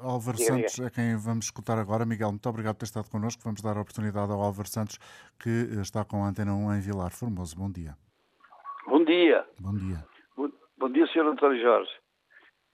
[0.00, 2.06] Álvaro Santos é quem vamos escutar agora.
[2.06, 3.42] Miguel, muito obrigado por ter estado connosco.
[3.44, 4.98] Vamos dar a oportunidade ao Álvaro Santos,
[5.38, 5.50] que
[5.82, 7.54] está com a Antena 1 em Vilar Formoso.
[7.54, 7.94] Bom dia.
[8.86, 9.44] Bom dia.
[9.60, 10.02] Bom dia.
[10.34, 11.26] Bom, bom dia, Sr.
[11.26, 11.90] António Jorge.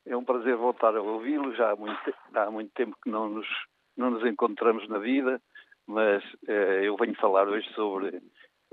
[0.07, 1.53] É um prazer voltar a ouvi-lo.
[1.57, 1.99] Já há muito,
[2.35, 3.49] há muito tempo que não nos,
[3.97, 5.43] não nos encontramos na vida,
[5.89, 8.23] mas eh, eu venho falar hoje sobre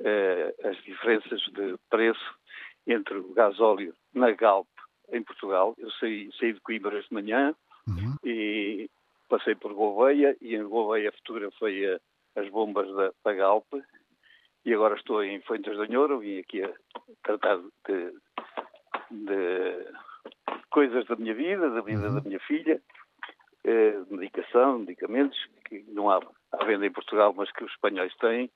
[0.01, 2.35] eh, as diferenças de preço
[2.85, 4.67] entre o gasóleo na Galp
[5.11, 5.75] em Portugal.
[5.77, 7.55] Eu saí, saí de Coimbra esta manhã
[7.87, 8.15] uhum.
[8.23, 8.89] e
[9.27, 11.99] passei por Gouveia e em Gouveia fotografei a,
[12.35, 13.65] as bombas da, da Galp
[14.65, 16.71] e agora estou em Fuentes do Nhoro vim aqui a
[17.23, 18.13] tratar de,
[19.11, 19.85] de
[20.69, 22.15] coisas da minha vida, da vida uhum.
[22.15, 22.81] da minha filha,
[23.63, 26.19] eh, medicação, medicamentos que não há
[26.51, 28.49] à venda em Portugal, mas que os espanhóis têm,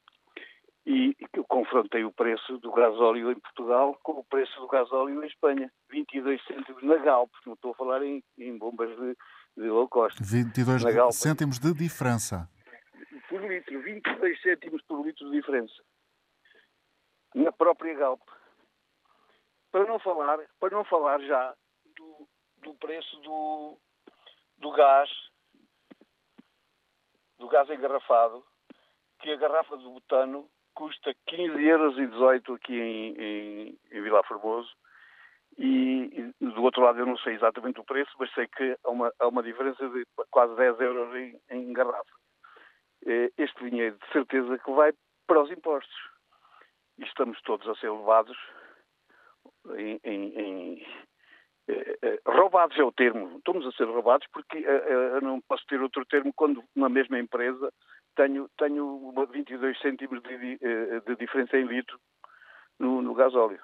[0.85, 5.23] e que eu confrontei o preço do gasóleo em Portugal com o preço do gasóleo
[5.23, 5.71] em Espanha.
[5.89, 9.17] 22 cêntimos na Galp, não estou a falar em, em bombas de,
[9.57, 10.21] de low cost.
[10.21, 10.83] 22
[11.15, 12.49] cêntimos de diferença.
[13.29, 15.81] Por litro, 22 cêntimos por litro de diferença.
[17.33, 18.21] Na própria Galp.
[19.71, 21.55] Para não falar, para não falar já
[21.95, 23.77] do, do preço do,
[24.57, 25.09] do gás,
[27.39, 28.45] do gás engarrafado,
[29.19, 34.23] que a garrafa de butano custa 15 euros e 18 aqui em, em, em Vila
[34.23, 34.69] Formoso
[35.57, 38.89] e, e, do outro lado eu não sei exatamente o preço, mas sei que há
[38.89, 42.11] uma, há uma diferença de quase 10 euros em, em garrafa.
[43.05, 44.93] Eh, este dinheiro de certeza que vai
[45.27, 45.95] para os impostos.
[46.97, 48.37] E estamos todos a ser levados
[49.75, 50.87] em, em,
[51.67, 53.37] eh, eh, roubados é o termo.
[53.37, 57.71] Estamos a ser roubados porque eu não posso ter outro termo quando na mesma empresa
[58.15, 61.99] tenho, tenho 22 cêntimos de, eh, de diferença em litro
[62.79, 63.59] no, no gasóleo.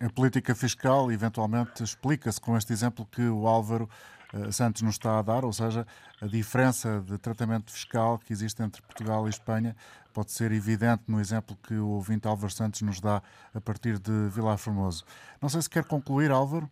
[0.00, 3.88] A política fiscal, eventualmente, explica-se com este exemplo que o Álvaro
[4.32, 5.84] uh, Santos nos está a dar, ou seja,
[6.22, 9.74] a diferença de tratamento fiscal que existe entre Portugal e Espanha
[10.14, 13.20] pode ser evidente no exemplo que o ouvinte Álvaro Santos nos dá
[13.52, 15.04] a partir de Vilar Formoso.
[15.42, 16.70] Não sei se quer concluir, Álvaro.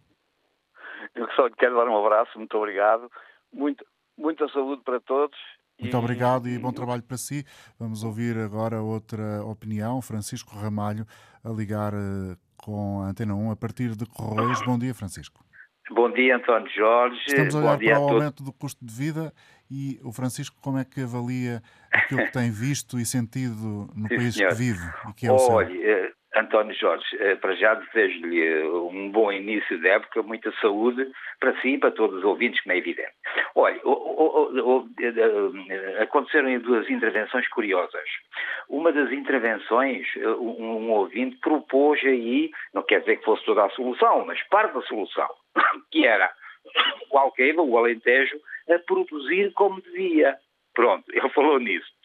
[1.12, 3.10] Eu só quero dar um abraço, muito obrigado.
[3.52, 3.84] Muito,
[4.16, 5.36] muita saúde para todos
[5.80, 7.44] muito obrigado e bom trabalho para si.
[7.78, 10.00] Vamos ouvir agora outra opinião.
[10.00, 11.06] Francisco Ramalho
[11.44, 14.62] a ligar eh, com a Antena 1 a partir de Correios.
[14.64, 15.44] Bom dia, Francisco.
[15.90, 17.20] Bom dia, António Jorge.
[17.28, 19.32] Estamos a olhar para o aumento do custo de vida
[19.70, 21.62] e o Francisco como é que avalia
[21.92, 24.48] aquilo que tem visto e sentido no Sim, país senhor.
[24.48, 26.15] que vive e que é o Olha, seu?
[26.36, 31.58] António Jorge, eh, para já desejo-lhe eh, um bom início de época, muita saúde para
[31.62, 33.14] si e para todos os ouvintes, como é evidente.
[33.54, 33.80] Olha,
[35.00, 38.08] eh, aconteceram duas intervenções curiosas.
[38.68, 40.06] Uma das intervenções,
[40.38, 44.82] um ouvinte propôs aí, não quer dizer que fosse toda a solução, mas parte da
[44.82, 45.28] solução,
[45.90, 46.30] que era
[47.10, 50.36] o Alqueva, o Alentejo, a produzir como devia.
[50.74, 51.96] Pronto, ele falou nisso.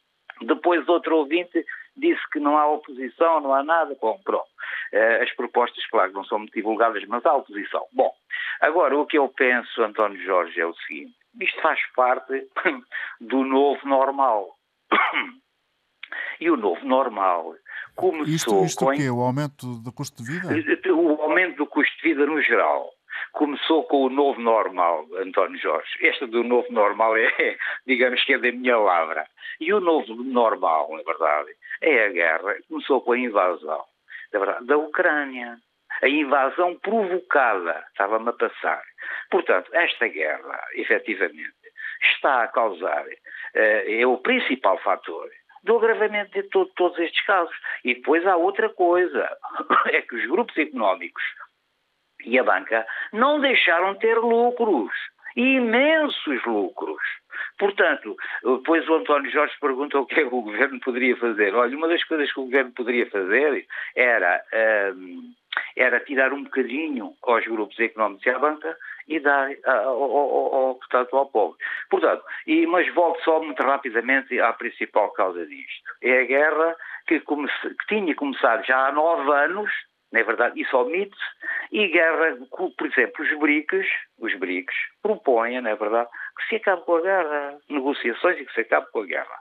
[0.41, 3.95] Depois outro ouvinte disse que não há oposição, não há nada.
[4.01, 4.47] Bom, pronto.
[4.93, 7.86] Uh, as propostas, claro, não são muito divulgadas, mas há oposição.
[7.93, 8.12] Bom,
[8.60, 12.47] agora o que eu penso, António Jorge, é o seguinte: isto faz parte
[13.19, 14.56] do novo normal.
[16.41, 17.56] E o novo normal
[17.95, 18.91] começou isto, isto com...
[18.91, 19.10] o quê?
[19.10, 20.93] O aumento do custo de vida?
[20.93, 22.91] O aumento do custo de vida no geral
[23.32, 25.89] começou com o novo normal, António Jorge.
[26.01, 29.25] Esta do novo normal é, digamos que é da minha lavra.
[29.60, 31.51] E o novo normal, na verdade,
[31.82, 32.56] é a guerra.
[32.67, 33.84] Começou com a invasão
[34.32, 35.58] da, da Ucrânia.
[36.02, 38.84] A invasão provocada estava-me a passar.
[39.30, 41.54] Portanto, esta guerra, efetivamente,
[42.13, 43.06] está a causar,
[43.54, 45.30] eh, é o principal fator
[45.63, 47.56] do agravamento de todo, todos estes casos.
[47.84, 49.30] E depois há outra coisa,
[49.91, 51.24] é que os grupos económicos
[52.26, 54.91] e a banca não deixaram de ter lucros,
[55.36, 57.02] imensos lucros.
[57.58, 61.54] Portanto, depois o António Jorge pergunta o que é que o governo poderia fazer.
[61.54, 64.44] Olha, uma das coisas que o governo poderia fazer era,
[64.96, 65.34] um,
[65.76, 70.80] era tirar um bocadinho aos grupos económicos e à banca e dar ao, ao, ao,
[71.12, 71.58] ao povo.
[71.90, 75.92] Portanto, e, mas volto só muito rapidamente à principal causa disto.
[76.02, 76.76] É a guerra
[77.08, 79.72] que, comece, que tinha começado já há nove anos,
[80.12, 80.62] não é verdade?
[80.62, 81.24] Isso omite-se,
[81.72, 83.88] e guerra, por exemplo, os BRICS,
[84.20, 88.54] os BRICS propõem, não é verdade, que se acabe com a guerra, negociações e que
[88.54, 89.39] se acabe com a guerra.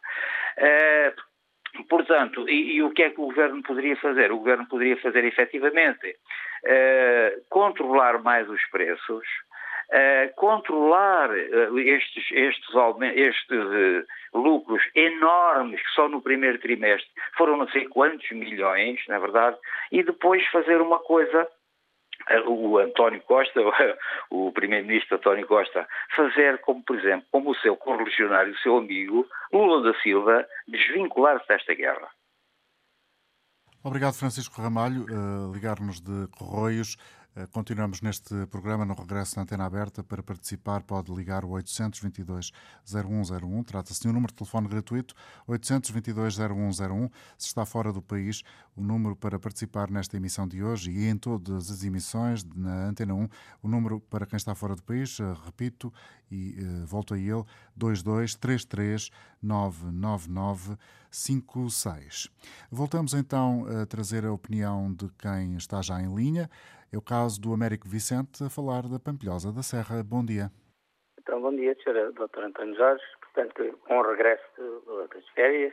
[0.59, 1.31] Uh,
[1.89, 4.33] Portanto, e, e, o que é que o governo poderia fazer?
[4.33, 9.25] O governo poderia fazer efetivamente uh, controlar mais os preços,
[9.89, 12.75] uh, controlar uh, estes, estes,
[13.15, 19.57] estes lucros enormes que só no primeiro trimestre foram não sei quantos milhões, na verdade,
[19.93, 21.49] e depois fazer uma coisa
[22.47, 23.61] o António Costa,
[24.31, 29.27] o primeiro-ministro António Costa, fazer como, por exemplo, como o seu correligionário, o seu amigo,
[29.53, 32.09] Lula da Silva, desvincular-se desta guerra.
[33.83, 35.07] Obrigado, Francisco Ramalho.
[35.09, 36.97] Uh, Ligar-nos de Correios.
[37.37, 40.03] Uh, continuamos neste programa no regresso na antena aberta.
[40.03, 43.65] Para participar, pode ligar o 822-0101.
[43.65, 45.15] Trata-se de um número de telefone gratuito,
[45.49, 47.09] 822-0101.
[47.39, 48.43] Se está fora do país,
[48.77, 53.15] o número para participar nesta emissão de hoje e em todas as emissões na Antena
[53.15, 53.29] 1,
[53.63, 55.93] o número para quem está fora do país, uh, repito
[56.33, 57.45] e volto a ele,
[57.77, 59.11] 2233
[59.43, 60.77] 999
[61.11, 62.31] 56.
[62.71, 66.49] Voltamos então a trazer a opinião de quem está já em linha.
[66.93, 70.03] É o caso do Américo Vicente a falar da Pampilhosa da Serra.
[70.03, 70.51] Bom dia.
[71.21, 72.11] Então, bom dia, Sr.
[72.13, 72.43] Dr.
[72.43, 73.05] António Jorge.
[73.21, 74.43] Portanto, um regresso
[75.15, 75.73] das férias.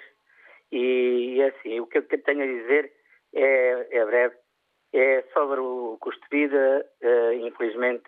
[0.71, 2.93] E, assim, o que eu tenho a dizer
[3.33, 4.35] é, é breve.
[4.93, 6.85] É sobre o custo de vida.
[7.01, 8.03] Uh, infelizmente,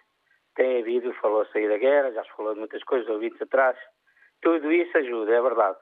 [0.56, 3.76] tem havido, falou-se aí da guerra, já se falou de muitas coisas, ouvidos atrás.
[4.40, 5.80] Tudo isso ajuda, é verdade.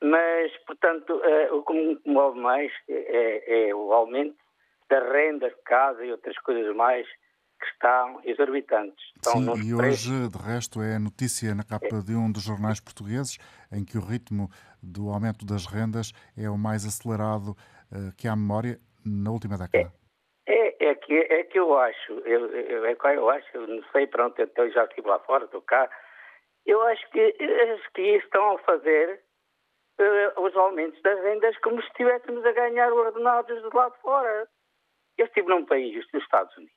[0.00, 4.41] Mas, portanto, uh, o que me move mais é, é, o aumento
[4.92, 7.06] das rendas de casa e outras coisas mais
[7.58, 9.02] que estão exorbitantes.
[9.16, 12.04] Estão Sim, e hoje, de resto, é notícia na capa é.
[12.04, 13.38] de um dos jornais portugueses
[13.72, 14.50] em que o ritmo
[14.82, 18.76] do aumento das rendas é o mais acelerado uh, que há memória
[19.06, 19.90] na última década.
[20.46, 23.82] É, é, é, que, é que eu acho, eu, eu, é que eu acho, não
[23.92, 25.88] sei, pronto, eu já estive lá fora, estou cá,
[26.66, 29.22] eu acho que, acho que estão a fazer
[30.00, 34.48] uh, os aumentos das rendas como se estivéssemos a ganhar ordenados do lado de fora.
[35.18, 36.74] Eu estive num país, nos Estados Unidos,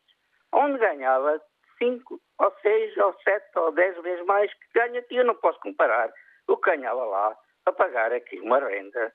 [0.54, 1.42] onde ganhava
[1.78, 5.16] 5 ou 6 ou 7 ou 10 vezes mais que ganha aqui.
[5.16, 6.12] Eu não posso comparar
[6.48, 9.14] o que ganhava lá a pagar aqui uma renda.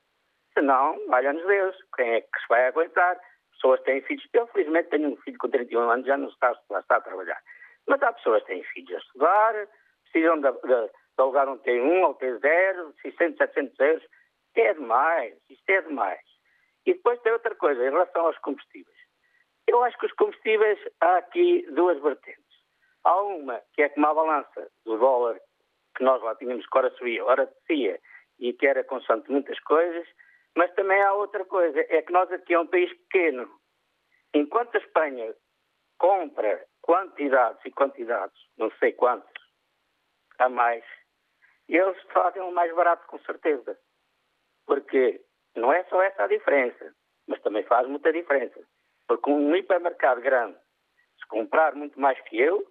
[0.55, 3.19] Senão, valha-nos Deus, quem é que se vai aguentar?
[3.53, 4.27] Pessoas têm filhos.
[4.33, 7.41] Eu, felizmente, tenho um filho com 31 anos, já não está, já está a trabalhar.
[7.87, 9.69] Mas há pessoas que têm filhos a estudar,
[10.05, 14.03] precisam de, de, de alugar um T1 ou T0, 600, 700 euros.
[14.03, 16.21] Isto é demais, isto é demais.
[16.87, 19.00] E depois tem outra coisa, em relação aos combustíveis.
[19.71, 22.43] Eu acho que os combustíveis, há aqui duas vertentes.
[23.05, 25.41] Há uma que é como a balança do dólar,
[25.97, 28.01] que nós lá tínhamos que ora subia, ora descia,
[28.41, 30.09] e que era constante muitas coisas,
[30.57, 33.49] mas também há outra coisa, é que nós aqui é um país pequeno.
[34.35, 35.33] Enquanto a Espanha
[35.99, 39.31] compra quantidades e quantidades, não sei quantos,
[40.41, 40.85] a mais,
[41.69, 43.79] eles fazem o mais barato com certeza.
[44.67, 46.93] Porque não é só essa a diferença,
[47.29, 48.61] mas também faz muita diferença.
[49.11, 50.57] Porque um hipermercado grande,
[51.19, 52.65] se comprar muito mais que eu,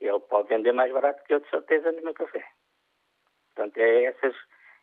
[0.00, 2.42] ele pode vender mais barato que eu, de certeza, no meu café.
[3.54, 4.34] Portanto, é essas,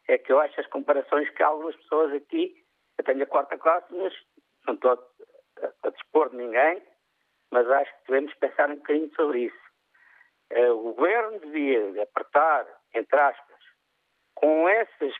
[0.08, 2.64] é que eu acho as comparações que algumas pessoas aqui,
[3.00, 4.14] eu tenho a quarta classe, mas
[4.68, 6.84] não estou a, a dispor de ninguém,
[7.50, 9.66] mas acho que devemos pensar um bocadinho sobre isso.
[10.52, 13.60] Eh, o governo devia apertar, entre aspas,
[14.36, 15.16] com esses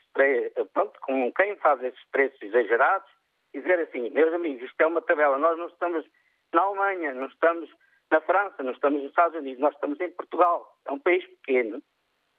[0.72, 3.19] pronto, com quem faz esses preços exagerados
[3.54, 6.06] e dizer assim, meus amigos, isto é uma tabela, nós não estamos
[6.52, 7.70] na Alemanha, não estamos
[8.10, 11.82] na França, não estamos nos Estados Unidos, nós estamos em Portugal, é um país pequeno.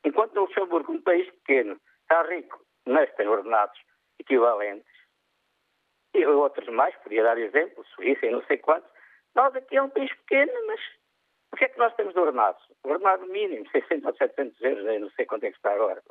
[0.04, 3.80] Enquanto Luxemburgo, um país pequeno, está rico, mas tem ordenados
[4.20, 4.92] equivalentes,
[6.14, 8.90] e outros mais, podia dar exemplo, Suíça e não sei quantos,
[9.34, 10.80] nós aqui é um país pequeno, mas
[11.54, 12.62] o que é que nós temos de ordenados?
[12.84, 16.02] Ordenado mínimo, 600 ou 700 euros, eu não sei quanto é que está agora.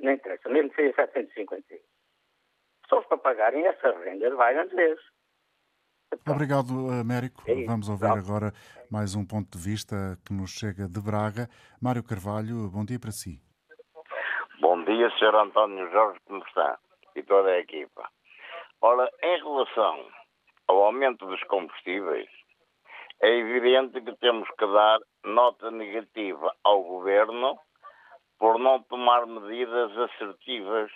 [0.00, 1.95] Não interessa, mesmo que seja 750 euros.
[2.88, 5.04] Pessoas para pagarem essas rendas, vai antes vezes.
[6.28, 7.42] Obrigado, Américo.
[7.46, 8.52] É Vamos ouvir agora
[8.90, 11.48] mais um ponto de vista que nos chega de Braga.
[11.82, 13.40] Mário Carvalho, bom dia para si.
[14.60, 15.34] Bom dia, Sr.
[15.34, 16.78] António Jorge, como está?
[17.16, 18.08] E toda a equipa.
[18.80, 20.06] Ora, em relação
[20.68, 22.28] ao aumento dos combustíveis,
[23.20, 27.58] é evidente que temos que dar nota negativa ao governo
[28.38, 30.92] por não tomar medidas assertivas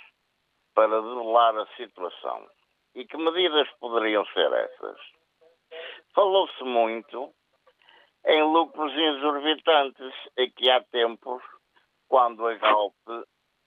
[0.74, 2.48] para debelar a situação.
[2.94, 4.98] E que medidas poderiam ser essas?
[6.14, 7.32] Falou-se muito
[8.26, 10.14] em lucros exorbitantes.
[10.38, 11.42] Aqui há tempos
[12.08, 12.94] quando a Galp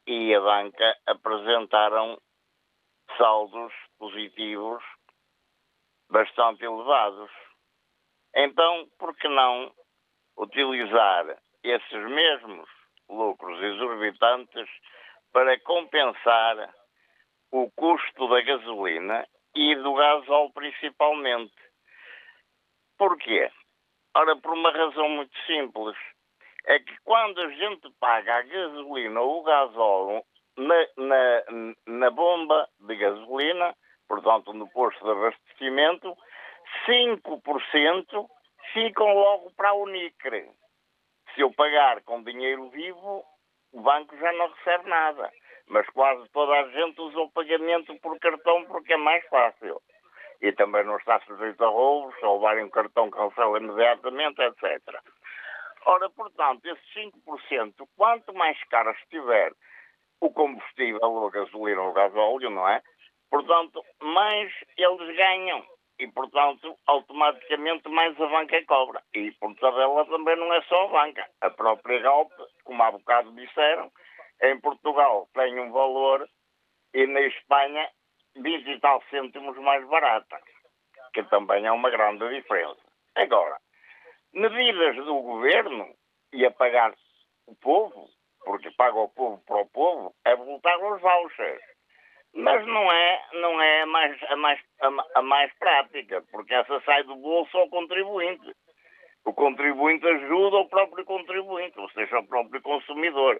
[0.06, 2.20] e a banca apresentaram
[3.18, 4.84] saldos positivos
[6.10, 7.32] bastante elevados.
[8.36, 9.74] Então, por que não
[10.38, 12.70] utilizar esses mesmos
[13.10, 14.70] lucros exorbitantes
[15.32, 16.74] para compensar
[17.54, 21.54] o custo da gasolina e do gasóleo principalmente?
[22.97, 23.51] Porquê?
[24.18, 25.95] Ora, por uma razão muito simples.
[26.66, 30.24] É que quando a gente paga a gasolina ou o gasóleo
[30.58, 31.43] na, na,
[31.86, 33.76] na bomba de gasolina,
[34.08, 36.18] portanto no posto de abastecimento,
[36.88, 38.28] 5%
[38.74, 40.49] ficam logo para a Unicre.
[41.36, 43.24] Se eu pagar com dinheiro vivo,
[43.74, 45.32] o banco já não recebe nada.
[45.68, 49.82] Mas quase toda a gente usa o pagamento por cartão porque é mais fácil.
[50.41, 54.99] E também não está sujeito a roubos, se levarem um cartão cancela imediatamente, etc.
[55.86, 59.53] Ora, portanto, esses 5%, quanto mais caro estiver
[60.22, 62.82] o combustível, ou a gasolina ou o gasóleo, não é?
[63.30, 65.66] Portanto, mais eles ganham
[65.99, 69.01] e, portanto, automaticamente mais a banca cobra.
[69.14, 71.28] E por tabela também não é só a banca.
[71.41, 72.32] A própria Galp,
[72.64, 73.91] como há bocado disseram,
[74.41, 76.27] em Portugal tem um valor
[76.93, 77.89] e na Espanha
[78.36, 80.39] 20 e tal cêntimos mais barata,
[81.13, 82.81] que também é uma grande diferença.
[83.15, 83.57] Agora,
[84.34, 85.93] medidas do governo
[86.31, 86.93] e a pagar
[87.45, 88.09] o povo,
[88.43, 91.61] porque paga o povo para o povo, é voltar aos vouchers.
[92.36, 96.81] Mas não é, não é a, mais, a, mais, a, a mais prática, porque essa
[96.81, 98.51] sai do bolso ao contribuinte.
[99.23, 103.39] O contribuinte ajuda o próprio contribuinte, ou seja, o próprio consumidor.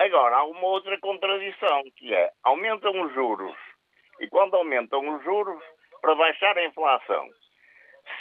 [0.00, 3.54] Agora, há uma outra contradição, que é, aumentam os juros,
[4.18, 5.62] e quando aumentam os juros,
[6.00, 7.28] para baixar a inflação,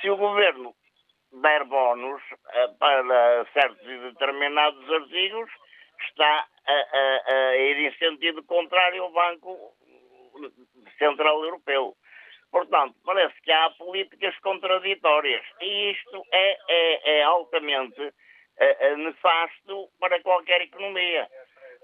[0.01, 0.75] se o governo
[1.31, 5.49] der bónus uh, para certos e determinados artigos,
[6.09, 9.73] está a, a, a, ir em sentido contrário ao Banco
[10.97, 11.95] Central Europeu.
[12.51, 15.45] Portanto, parece que há políticas contraditórias.
[15.61, 18.13] E isto é, é, é altamente
[18.57, 21.27] é, nefasto para qualquer economia,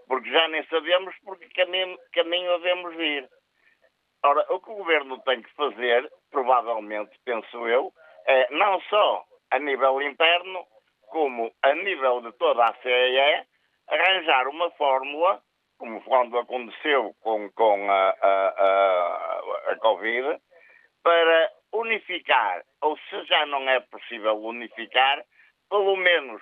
[0.07, 3.29] porque já nem sabemos por que caminho, devemos ir.
[4.23, 7.93] Ora, o que o governo tem que fazer, provavelmente, penso eu,
[8.25, 10.65] é não só a nível interno,
[11.09, 13.45] como a nível de toda a CEE,
[13.87, 15.41] arranjar uma fórmula
[15.77, 20.39] como quando aconteceu com, com a, a, a, a Covid,
[21.03, 25.23] para unificar, ou se já não é possível unificar,
[25.69, 26.41] pelo menos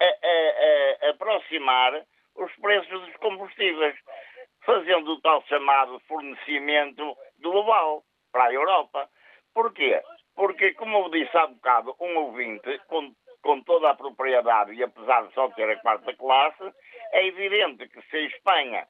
[0.00, 2.04] a, aproximar
[2.36, 3.96] os preços dos combustíveis,
[4.64, 9.08] fazendo o tal chamado fornecimento global para a Europa.
[9.54, 10.02] Porquê?
[10.34, 13.14] Porque, como eu disse há bocado, um ouvinte, com
[13.46, 16.64] com toda a propriedade e apesar de só ter a quarta classe,
[17.12, 18.86] é evidente que se a Espanha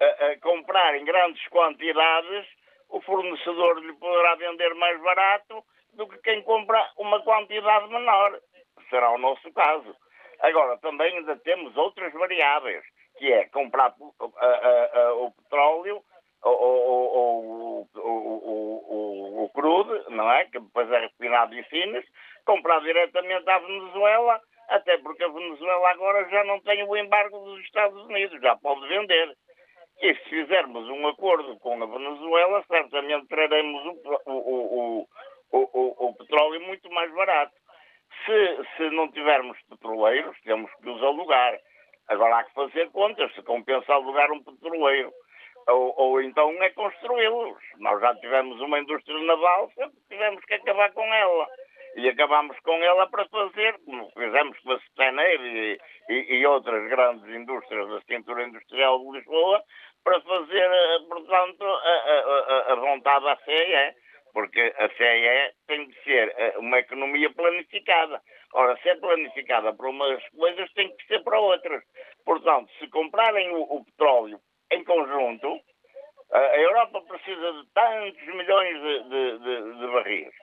[0.00, 2.46] a, a comprar em grandes quantidades,
[2.88, 8.40] o fornecedor lhe poderá vender mais barato do que quem compra uma quantidade menor.
[8.90, 9.94] Será o nosso caso.
[10.42, 12.84] Agora, também ainda temos outras variáveis,
[13.16, 16.02] que é comprar o petróleo
[16.42, 17.88] ou,
[19.44, 20.44] o, crudo, não é?
[20.46, 22.04] Que depois é refinado em Sines,
[22.44, 27.60] comprar diretamente à Venezuela, até porque a Venezuela agora já não tem o embargo dos
[27.60, 29.36] Estados Unidos, já pode vender.
[30.00, 35.06] E se fizermos um acordo com a Venezuela, certamente traremos o, o,
[35.52, 37.52] o, o petróleo muito mais barato.
[38.24, 41.58] Se, se não tivermos petroleiros, temos que os alugar.
[42.08, 45.12] Agora há que fazer contas, se compensa alugar um petroleiro.
[45.68, 47.58] Ou, ou então é construí-los.
[47.78, 51.46] Nós já tivemos uma indústria naval, sempre tivemos que acabar com ela
[51.94, 56.88] e acabámos com ela para fazer, como fizemos com a Steneir e, e, e, outras
[56.88, 59.62] grandes indústrias da cintura industrial de Lisboa,
[60.02, 63.94] para fazer, eh, portanto, a, a, a vontade da CEE,
[64.32, 68.20] porque a CEE tem de ser eh, uma economia planificada.
[68.54, 71.82] Ora, se é planificada para umas coisas, tem que ser para outras.
[72.24, 74.38] Portanto, se comprarem o, o petróleo
[74.70, 75.60] em conjunto,
[76.32, 80.34] a Europa precisa de tantos milhões de, de, de, de barris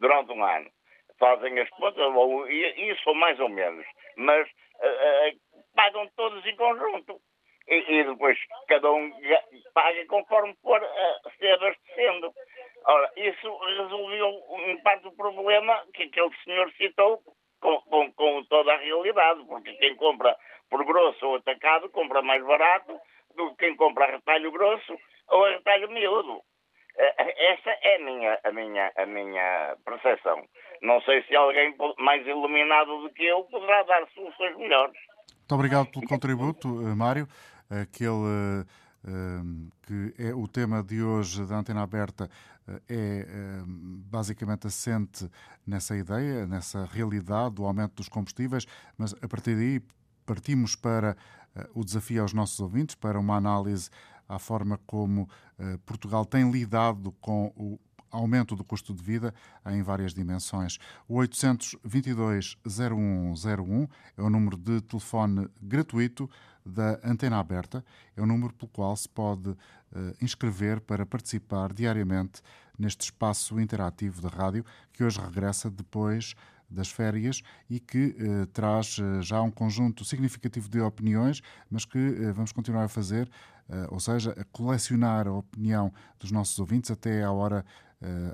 [0.00, 0.70] durante um ano
[1.18, 3.86] fazem as contas, ou isso mais ou menos,
[4.16, 7.20] mas uh, uh, pagam todos em conjunto.
[7.68, 8.38] E, e, depois
[8.68, 9.12] cada um
[9.74, 12.32] paga conforme for uh, se abastecendo.
[12.86, 14.30] Ora, isso resolveu
[14.68, 17.20] em parte o problema que aquele senhor citou
[17.60, 20.36] com, com, com, toda a realidade, porque quem compra
[20.70, 22.96] por grosso ou atacado compra mais barato
[23.34, 24.96] do que quem compra a retalho grosso
[25.28, 26.40] ou a retalho miúdo.
[26.96, 30.42] Essa é a minha, a minha, a minha percepção.
[30.80, 34.96] Não sei se alguém mais iluminado do que eu poderá dar soluções melhores.
[35.28, 37.26] Muito obrigado pelo contributo, Mário.
[37.68, 38.64] Aquele
[39.86, 42.28] que é o tema de hoje da Antena Aberta
[42.88, 43.26] é
[43.66, 45.30] basicamente assente
[45.66, 49.80] nessa ideia, nessa realidade do aumento dos combustíveis, mas a partir daí
[50.24, 51.16] partimos para
[51.74, 53.88] o desafio aos nossos ouvintes, para uma análise
[54.28, 55.28] à forma como
[55.84, 57.78] Portugal tem lidado com o
[58.10, 59.34] aumento do custo de vida
[59.66, 60.78] em várias dimensões.
[61.08, 66.30] O 822-0101 é o número de telefone gratuito
[66.64, 67.84] da Antena Aberta,
[68.16, 69.56] é o número pelo qual se pode uh,
[70.20, 72.42] inscrever para participar diariamente
[72.78, 76.34] neste espaço interativo da rádio, que hoje regressa depois
[76.68, 81.40] das férias e que eh, traz eh, já um conjunto significativo de opiniões,
[81.70, 83.30] mas que eh, vamos continuar a fazer,
[83.90, 87.64] ou seja, a colecionar a opinião dos nossos ouvintes até à hora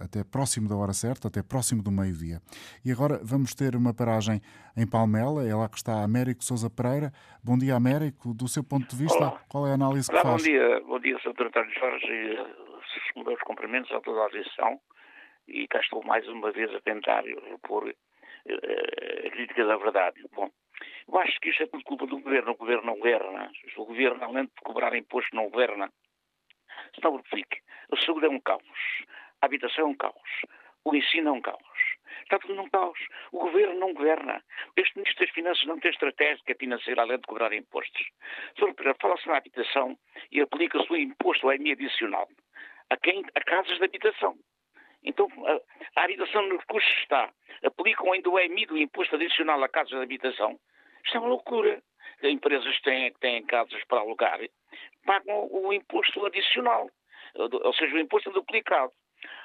[0.03, 2.41] até próximo da hora certa, até próximo do meio-dia.
[2.85, 4.41] E agora vamos ter uma paragem
[4.77, 7.13] em Palmela, é lá que está Américo Sousa Pereira.
[7.43, 8.35] Bom dia, Américo.
[8.35, 9.41] Do seu ponto de vista, Olá.
[9.49, 10.43] qual é a análise Olá, que faz?
[10.43, 11.47] Bom dia, bom dia, Sr.
[11.47, 12.39] António Jorge,
[13.17, 14.81] uh, meus cumprimentos a toda a audição.
[15.47, 20.23] E cá estou mais uma vez a tentar repor uh, a crítica da verdade.
[20.35, 20.51] Bom,
[21.09, 22.53] eu acho que isto é tudo culpa do governo.
[22.53, 23.51] O governo não governa.
[23.77, 25.91] O governo, além de cobrar imposto, não governa.
[26.95, 27.61] Senão verifique.
[27.93, 28.63] A saúde é um caos.
[29.43, 30.47] A habitação é um caos.
[30.85, 31.59] O ensino é um caos.
[32.23, 32.99] Está tudo num caos.
[33.33, 34.43] O governo não governa.
[34.77, 38.09] Este Ministro das Finanças não tem estratégia financeira além de cobrar impostos.
[39.01, 39.99] Fala-se na habitação
[40.31, 42.29] e aplica-se o imposto ao IMI adicional
[42.89, 44.37] a, quem, a casas de habitação.
[45.05, 47.31] Então, a, a habitação nos custos está.
[47.65, 50.59] Aplicam ainda o IMI do imposto adicional a casas de habitação.
[51.05, 51.83] Isto é uma loucura.
[52.23, 54.39] Empresas que têm, têm casas para alugar
[55.05, 56.89] pagam o imposto adicional,
[57.35, 58.93] ou seja, o imposto duplicado.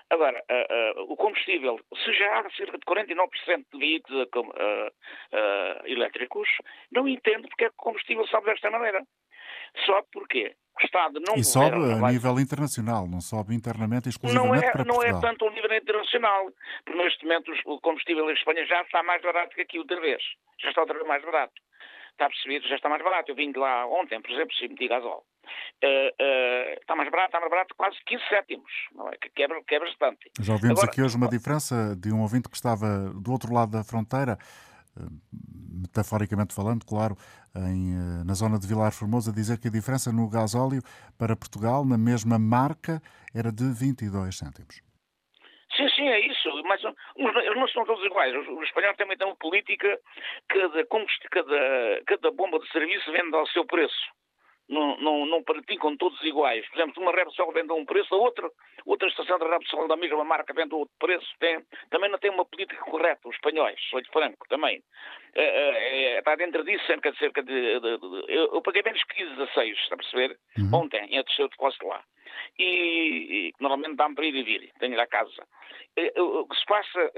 [0.09, 4.91] Agora, uh, uh, o combustível, se já há cerca de 49% de veículos uh,
[5.85, 6.47] elétricos,
[6.91, 9.03] não entendo porque é que o combustível sobe desta maneira.
[9.85, 14.69] Sobe porque o Estado não E sobe a nível internacional, não sobe internamente exclusivamente não
[14.69, 15.17] é, para Não Portugal.
[15.17, 16.51] é tanto a nível internacional,
[16.85, 20.21] porque neste momento o combustível em Espanha já está mais barato que aqui outra vez.
[20.61, 21.53] Já está outra vez mais barato.
[22.17, 22.67] Está a perceber?
[22.67, 23.29] Já está mais barato.
[23.29, 25.23] Eu vim de lá ontem, por exemplo, se meti gasol.
[25.83, 29.17] Uh, uh, está mais barato, está mais barato, quase 15 céntimos, não é?
[29.17, 30.31] Que quebra, quebra bastante.
[30.41, 33.71] Já ouvimos Agora, aqui hoje uma diferença de um ouvinte que estava do outro lado
[33.71, 34.35] da fronteira,
[35.79, 37.15] metaforicamente falando, claro,
[37.55, 40.81] em, na zona de Vilar Formoso, a dizer que a diferença no gasóleo
[41.19, 42.99] para Portugal, na mesma marca,
[43.33, 44.81] era de 22 cêntimos.
[45.77, 46.49] Sim, sim, é isso.
[47.17, 48.35] Eles não são todos iguais.
[48.35, 49.99] Os espanhóis também têm uma política
[50.47, 50.85] cada,
[51.31, 54.17] cada, cada bomba de serviço vende ao seu preço
[54.69, 56.67] não, não, não praticam todos iguais.
[56.69, 58.49] Por exemplo, uma Repsol vende a um preço, a outra,
[58.85, 61.27] outra estação de Repsol da mesma marca vende a outro preço.
[61.39, 64.83] Tem, também não tem uma política correta, os espanhóis, sou de franco também.
[65.35, 67.17] É, é, está dentro disso cerca de.
[67.17, 70.37] Cerca de, de, de eu, eu, paguei menos que 15, 16, está a perceber?
[70.57, 70.81] Uhum.
[70.81, 72.03] Ontem, em terceiro de lá.
[72.57, 75.47] E, e normalmente dá-me para ir e vir, tenho ir à casa.
[76.17, 77.11] O que se passa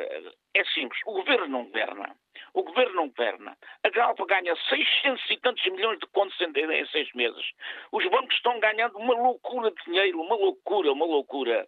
[0.53, 2.15] é simples: o governo não governa.
[2.53, 3.57] O governo não governa.
[3.83, 7.45] A Galpa ganha 600 e tantos milhões de contos em, em seis meses.
[7.91, 11.67] Os bancos estão ganhando uma loucura de dinheiro, uma loucura, uma loucura.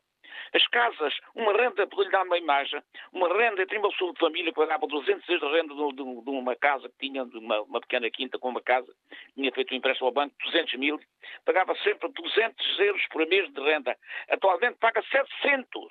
[0.54, 4.20] As casas, uma renda, para lhe dar uma imagem, uma renda entre uma pessoa de
[4.20, 7.62] família pagava 200 euros de renda de, de, de, uma casa que tinha, de uma,
[7.62, 8.94] uma, pequena quinta com uma casa,
[9.36, 11.00] tinha feito um empréstimo ao banco, 200 mil,
[11.46, 13.98] pagava sempre 200 euros por mês de renda.
[14.30, 15.88] Atualmente paga 700.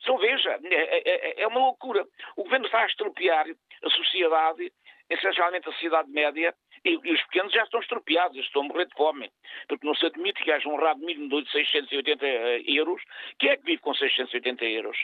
[0.00, 2.06] Só veja, é, é, é uma loucura.
[2.36, 3.46] O governo está a estropiar
[3.82, 4.72] a sociedade,
[5.10, 6.54] essencialmente a sociedade média,
[6.86, 9.30] e, e, os pequenos já estão estropiados, estão a morrer de fome,
[9.68, 12.24] porque não se admite que haja um rado mínimo de 680
[12.70, 13.02] euros.
[13.38, 14.96] Quem é que vive com 680 euros?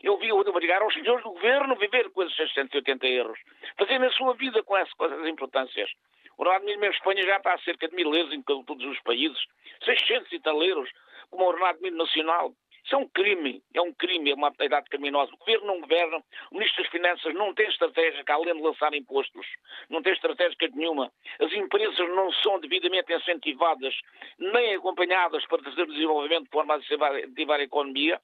[0.00, 3.38] Eu vi obrigar aos senhores do governo viver com esses 680 euros,
[3.76, 5.90] fazendo a sua vida com essas, com essas importâncias.
[6.36, 9.00] O rado mínimo em Espanha já está a cerca de mil euros em todos os
[9.00, 9.38] países,
[9.84, 10.90] 600 e tal euros,
[11.30, 12.52] como o ordenado mínimo nacional.
[12.84, 15.32] Isso é um crime, é um crime, é uma atividade criminosa.
[15.32, 19.46] O governo não governa, o Ministro das Finanças não tem estratégia, além de lançar impostos,
[19.88, 21.10] não tem estratégia nenhuma.
[21.40, 23.94] As empresas não são devidamente incentivadas
[24.38, 28.20] nem acompanhadas para trazer desenvolvimento de forma a incentivar a economia.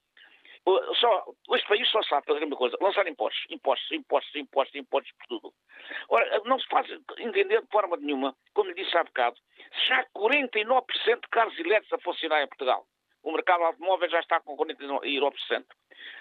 [1.01, 5.27] Só, este país só sabe fazer uma coisa, lançar impostos, impostos, impostos, impostos, impostos por
[5.27, 5.55] tudo.
[6.11, 6.87] Ora, não se faz
[7.19, 9.37] entender de forma nenhuma, como lhe disse há bocado,
[9.87, 10.85] se há 49%
[11.23, 12.85] de carros elétricos a funcionar em Portugal.
[13.23, 15.65] O mercado automóvel já está com 49%.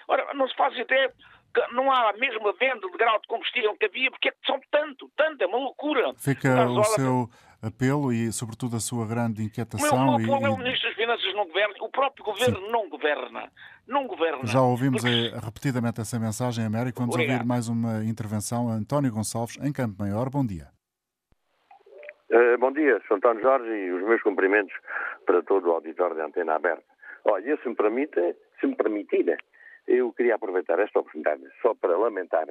[0.08, 1.12] Ora, não se faz ideia
[1.54, 4.46] que não há a mesma venda de grau de combustível que havia, porque é que
[4.46, 6.14] são tanto, tanto, é uma loucura.
[6.16, 7.28] Fica o seu
[7.62, 10.14] apelo e, sobretudo, a sua grande inquietação.
[10.14, 12.70] O meu é o Ministro das Finanças não governa, o próprio Governo Sim.
[12.70, 13.52] não governa.
[13.86, 14.46] Não governa.
[14.46, 15.32] Já ouvimos porque...
[15.44, 17.00] repetidamente essa mensagem, Américo.
[17.00, 17.38] Vamos Obrigado.
[17.38, 18.68] ouvir mais uma intervenção.
[18.68, 20.30] António Gonçalves, em Campo Maior.
[20.30, 20.68] Bom dia.
[22.32, 23.14] Uh, bom dia, Sr.
[23.14, 24.72] António Jorge, e os meus cumprimentos
[25.26, 26.84] para todo o auditório de Antena Aberta.
[27.24, 29.36] Olha, se me, permite, se me permitir,
[29.88, 32.46] eu queria aproveitar esta oportunidade só para lamentar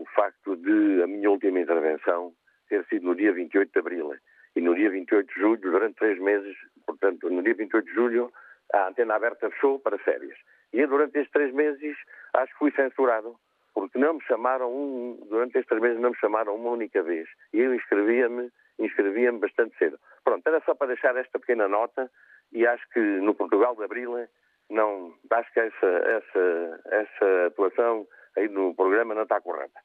[0.00, 2.32] o facto de a minha última intervenção
[2.68, 4.12] ter sido no dia 28 de abril
[4.56, 8.32] e no dia 28 de julho, durante três meses, portanto, no dia 28 de julho,
[8.74, 10.36] a antena aberta fechou para férias.
[10.72, 11.96] E eu, durante estes três meses,
[12.34, 13.36] acho que fui censurado,
[13.74, 17.28] porque não me chamaram, um, durante estes três meses, não me chamaram uma única vez.
[17.52, 18.50] E eu inscrevia-me
[18.80, 19.98] inscrevia-me bastante cedo.
[20.24, 22.10] Pronto, era só para deixar esta pequena nota
[22.52, 24.14] e acho que no Portugal de Abril
[24.68, 28.06] não, acho que essa, essa, essa atuação
[28.36, 29.78] aí no programa não está correta.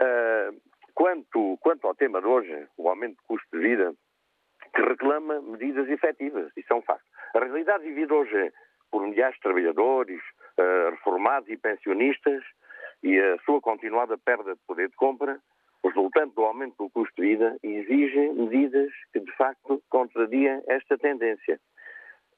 [0.00, 0.60] Uh,
[0.92, 3.94] quanto, quanto ao tema de hoje, o aumento de custo de vida,
[4.74, 7.04] que reclama medidas efetivas, isso é um facto.
[7.34, 8.52] A realidade vivida hoje
[8.90, 10.20] por milhares de trabalhadores,
[10.58, 12.42] uh, reformados e pensionistas,
[13.02, 15.38] e a sua continuada perda de poder de compra,
[15.84, 21.60] resultante do aumento do custo de vida, exige medidas que, de facto, contradiem esta tendência.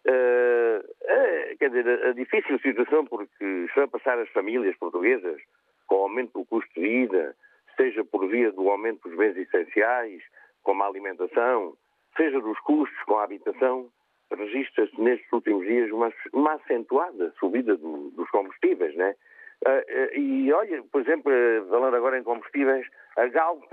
[0.06, 5.40] Uh, quer dizer, a, difícil situação porque estão a passar as famílias portuguesas
[5.86, 7.34] com o aumento do custo de vida,
[7.76, 10.22] seja por via do aumento dos bens essenciais,
[10.62, 11.76] como a alimentação,
[12.16, 13.90] seja dos custos com a habitação,
[14.32, 19.14] registra-se nestes últimos dias uma, uma acentuada subida do, dos combustíveis, né?
[19.64, 21.32] Uh, uh, e olha, por exemplo,
[21.68, 22.86] falando agora em combustíveis,
[23.16, 23.64] a Galp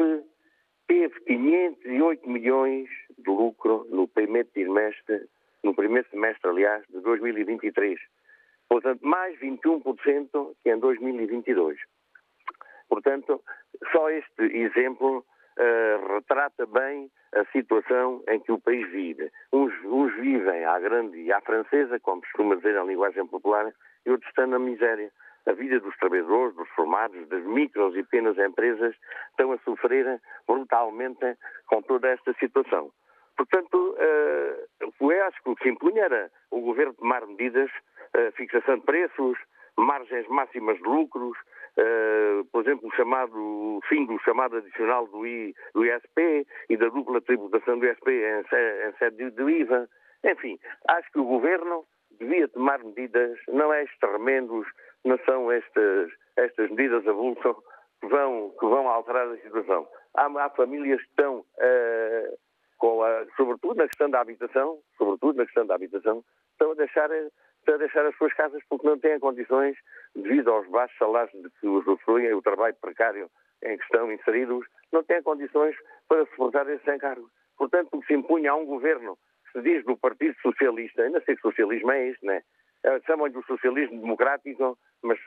[0.88, 5.28] teve 508 milhões de lucro no primeiro trimestre,
[5.64, 8.00] no primeiro semestre, aliás, de 2023.
[8.70, 11.78] Portanto, mais 21% que em 2022.
[12.90, 13.42] Portanto,
[13.92, 19.32] só este exemplo uh, retrata bem a situação em que o país vive.
[19.52, 23.72] Uns, uns, vivem à grande e à francesa, como costuma dizer na linguagem popular,
[24.06, 25.12] e outros estão na miséria
[25.46, 28.96] a vida dos trabalhadores, dos formados, das micros e pequenas empresas
[29.32, 31.38] estão a sofrer brutalmente
[31.68, 32.92] com toda esta situação.
[33.36, 37.70] Portanto, uh, acho que o que impunha era o governo tomar medidas,
[38.16, 39.38] uh, fixação de preços,
[39.78, 41.38] margens máximas de lucros,
[41.78, 46.90] uh, por exemplo, o chamado fim do chamado adicional do, I, do ISP e da
[46.90, 49.90] dupla tributação do ISP em, sede do IVA.
[50.24, 51.86] Enfim, acho que o governo
[52.20, 54.68] devia tomar medidas, não é extremendos,
[55.04, 57.64] não são estas, estas medidas avulso
[58.02, 59.88] que vão, que vão alterar a situação.
[60.16, 62.38] Há, há famílias que estão, uh,
[62.78, 67.10] com a, sobretudo na questão da habitação, sobretudo na questão da habitação, estão a deixar,
[67.12, 69.78] estão a deixar as suas casas porque não têm condições,
[70.16, 73.30] devido aos baixos salários de que usufruem o trabalho precário
[73.64, 75.76] em que estão inseridos, não têm condições
[76.08, 77.32] para suportar esses encargos.
[77.58, 81.22] Portanto, o que se impunha a um governo que se diz do Partido Socialista, ainda
[81.22, 82.44] sei que socialismo é isto, né?
[82.84, 85.18] Eh, chamam-lhe do socialismo democrático, mas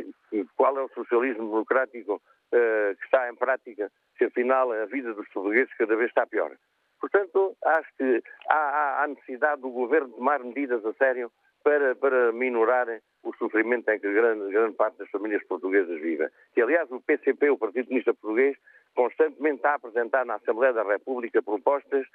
[0.56, 5.26] qual é o socialismo democrático uh, que está em prática, se afinal a vida dos
[5.28, 6.52] portugueses cada vez está pior?
[7.00, 11.30] Portanto, acho que há, há necessidade do governo tomar medidas a sério
[11.64, 12.86] para, para minorar
[13.22, 16.28] o sofrimento em que grande, grande parte das famílias portuguesas vivem.
[16.54, 18.56] Que, aliás, o PCP, o Partido Comunista Português,
[18.94, 22.06] constantemente está a apresentar na Assembleia da República propostas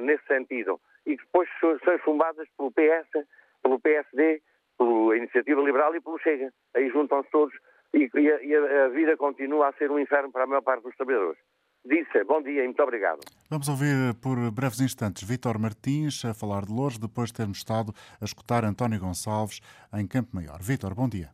[0.00, 3.26] nesse sentido e que depois são chumbadas pelo PS,
[3.62, 4.42] pelo PSD
[4.76, 6.52] pela Iniciativa Liberal e pelo Chega.
[6.74, 7.54] Aí juntam-se todos
[7.94, 10.82] e, e, a, e, a, vida continua a ser um inferno para a maior parte
[10.82, 11.38] dos trabalhadores.
[11.84, 13.20] Disse, bom dia e muito obrigado.
[13.48, 17.92] Vamos ouvir por breves instantes Vítor Martins a falar de Lourdes, depois de termos estado
[18.20, 19.60] a escutar António Gonçalves
[19.94, 20.58] em Campo Maior.
[20.60, 21.30] Vítor, bom dia.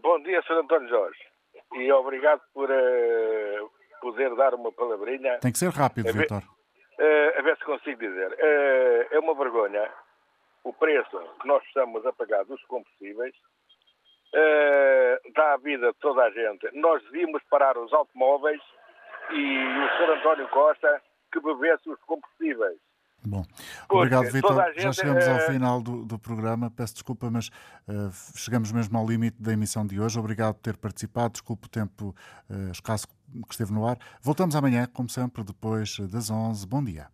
[0.00, 0.58] Bom dia, Sr.
[0.62, 1.20] António Jorge.
[1.74, 3.70] E obrigado por uh,
[4.00, 5.38] poder dar uma palavrinha.
[5.38, 6.42] Tem que ser rápido, Vítor.
[6.42, 8.30] Uh, a ver se consigo dizer.
[8.32, 9.90] Uh, é uma vergonha
[10.64, 13.34] o preço que nós estamos a pagar dos combustíveis
[14.34, 16.68] uh, dá a vida de toda a gente.
[16.74, 18.60] Nós devíamos parar os automóveis
[19.30, 20.18] e o Sr.
[20.18, 21.02] António Costa
[21.32, 22.78] que bebesse os combustíveis.
[23.24, 23.44] Bom,
[23.88, 24.72] obrigado, Vitor.
[24.76, 26.70] Já chegamos ao eh, final do, do, programa.
[26.70, 27.48] Peço desculpa, mas
[27.86, 30.18] uh, chegamos mesmo ao limite da emissão de hoje.
[30.18, 31.34] Obrigado por ter participado.
[31.34, 32.14] Desculpe o tempo
[32.50, 33.96] uh, escasso que esteve no ar.
[34.20, 36.66] Voltamos amanhã, como sempre, depois das 11.
[36.66, 37.06] Bom dia.